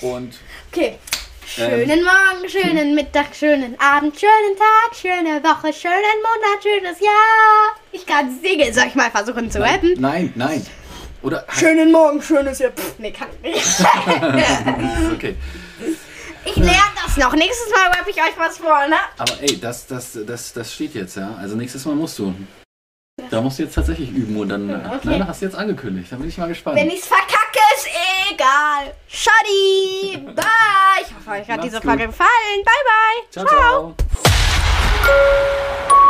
Und 0.00 0.34
Okay. 0.70 0.98
Schönen 1.46 2.04
Morgen, 2.04 2.46
schönen 2.46 2.94
Mittag, 2.94 3.34
schönen 3.34 3.74
Abend, 3.80 4.14
schönen 4.20 4.56
Tag, 4.58 4.94
schöne 4.94 5.42
Woche, 5.42 5.72
schönen 5.72 6.18
Monat, 6.22 6.62
schönes 6.62 7.00
Jahr. 7.00 7.74
Ich 7.90 8.04
kann 8.04 8.38
singen. 8.42 8.72
Soll 8.74 8.84
ich 8.88 8.94
mal 8.94 9.11
versuchen 9.11 9.50
zu 9.50 9.61
rappen? 9.61 9.94
nein, 9.98 10.30
nein. 10.37 10.64
Oder 11.22 11.46
Schönen 11.50 11.90
Morgen, 11.90 12.20
schönes 12.22 12.58
Jahr. 12.58 12.70
Pff, 12.70 12.98
nee, 12.98 13.11
kann 13.12 13.28
ich 13.42 13.54
nicht. 13.54 13.80
okay. 15.14 15.37
Ich 16.44 16.56
lerne 16.56 16.92
das 17.04 17.16
noch. 17.16 17.34
Nächstes 17.34 17.70
Mal 17.70 17.98
rappe 17.98 18.11
ich 18.11 18.16
euch 18.16 18.38
was 18.38 18.58
vor, 18.58 18.87
ne? 18.87 18.96
Aber 19.16 19.32
ey, 19.40 19.58
das, 19.58 19.87
das, 19.87 20.18
das, 20.26 20.52
das 20.52 20.72
steht 20.74 20.94
jetzt, 20.94 21.16
ja. 21.16 21.34
Also 21.40 21.56
nächstes 21.56 21.84
Mal 21.87 21.94
musst 21.96 22.18
du. 22.18 22.34
Da 23.30 23.40
musst 23.40 23.58
du 23.58 23.64
jetzt 23.64 23.74
tatsächlich 23.74 24.11
üben 24.11 24.37
und 24.37 24.48
dann. 24.48 24.70
Okay. 24.70 24.98
Nein, 25.04 25.26
hast 25.26 25.40
du 25.42 25.46
jetzt 25.46 25.56
angekündigt. 25.56 26.12
Da 26.12 26.16
bin 26.16 26.28
ich 26.28 26.38
mal 26.38 26.46
gespannt. 26.48 26.76
Wenn 26.78 26.88
ich's 26.88 27.06
verkacke, 27.06 27.34
ist 27.37 27.38
Egal. 28.30 28.94
Schadi. 29.08 30.18
Bye. 30.34 30.44
Ich 31.02 31.14
hoffe, 31.14 31.30
euch 31.30 31.40
hat 31.40 31.48
Macht's 31.48 31.62
diese 31.64 31.80
Folge 31.80 32.06
gefallen. 32.06 32.64
Bye, 32.64 32.74
bye. 32.84 33.22
ciao. 33.30 33.46
ciao. 33.46 33.94
ciao. 35.06 36.07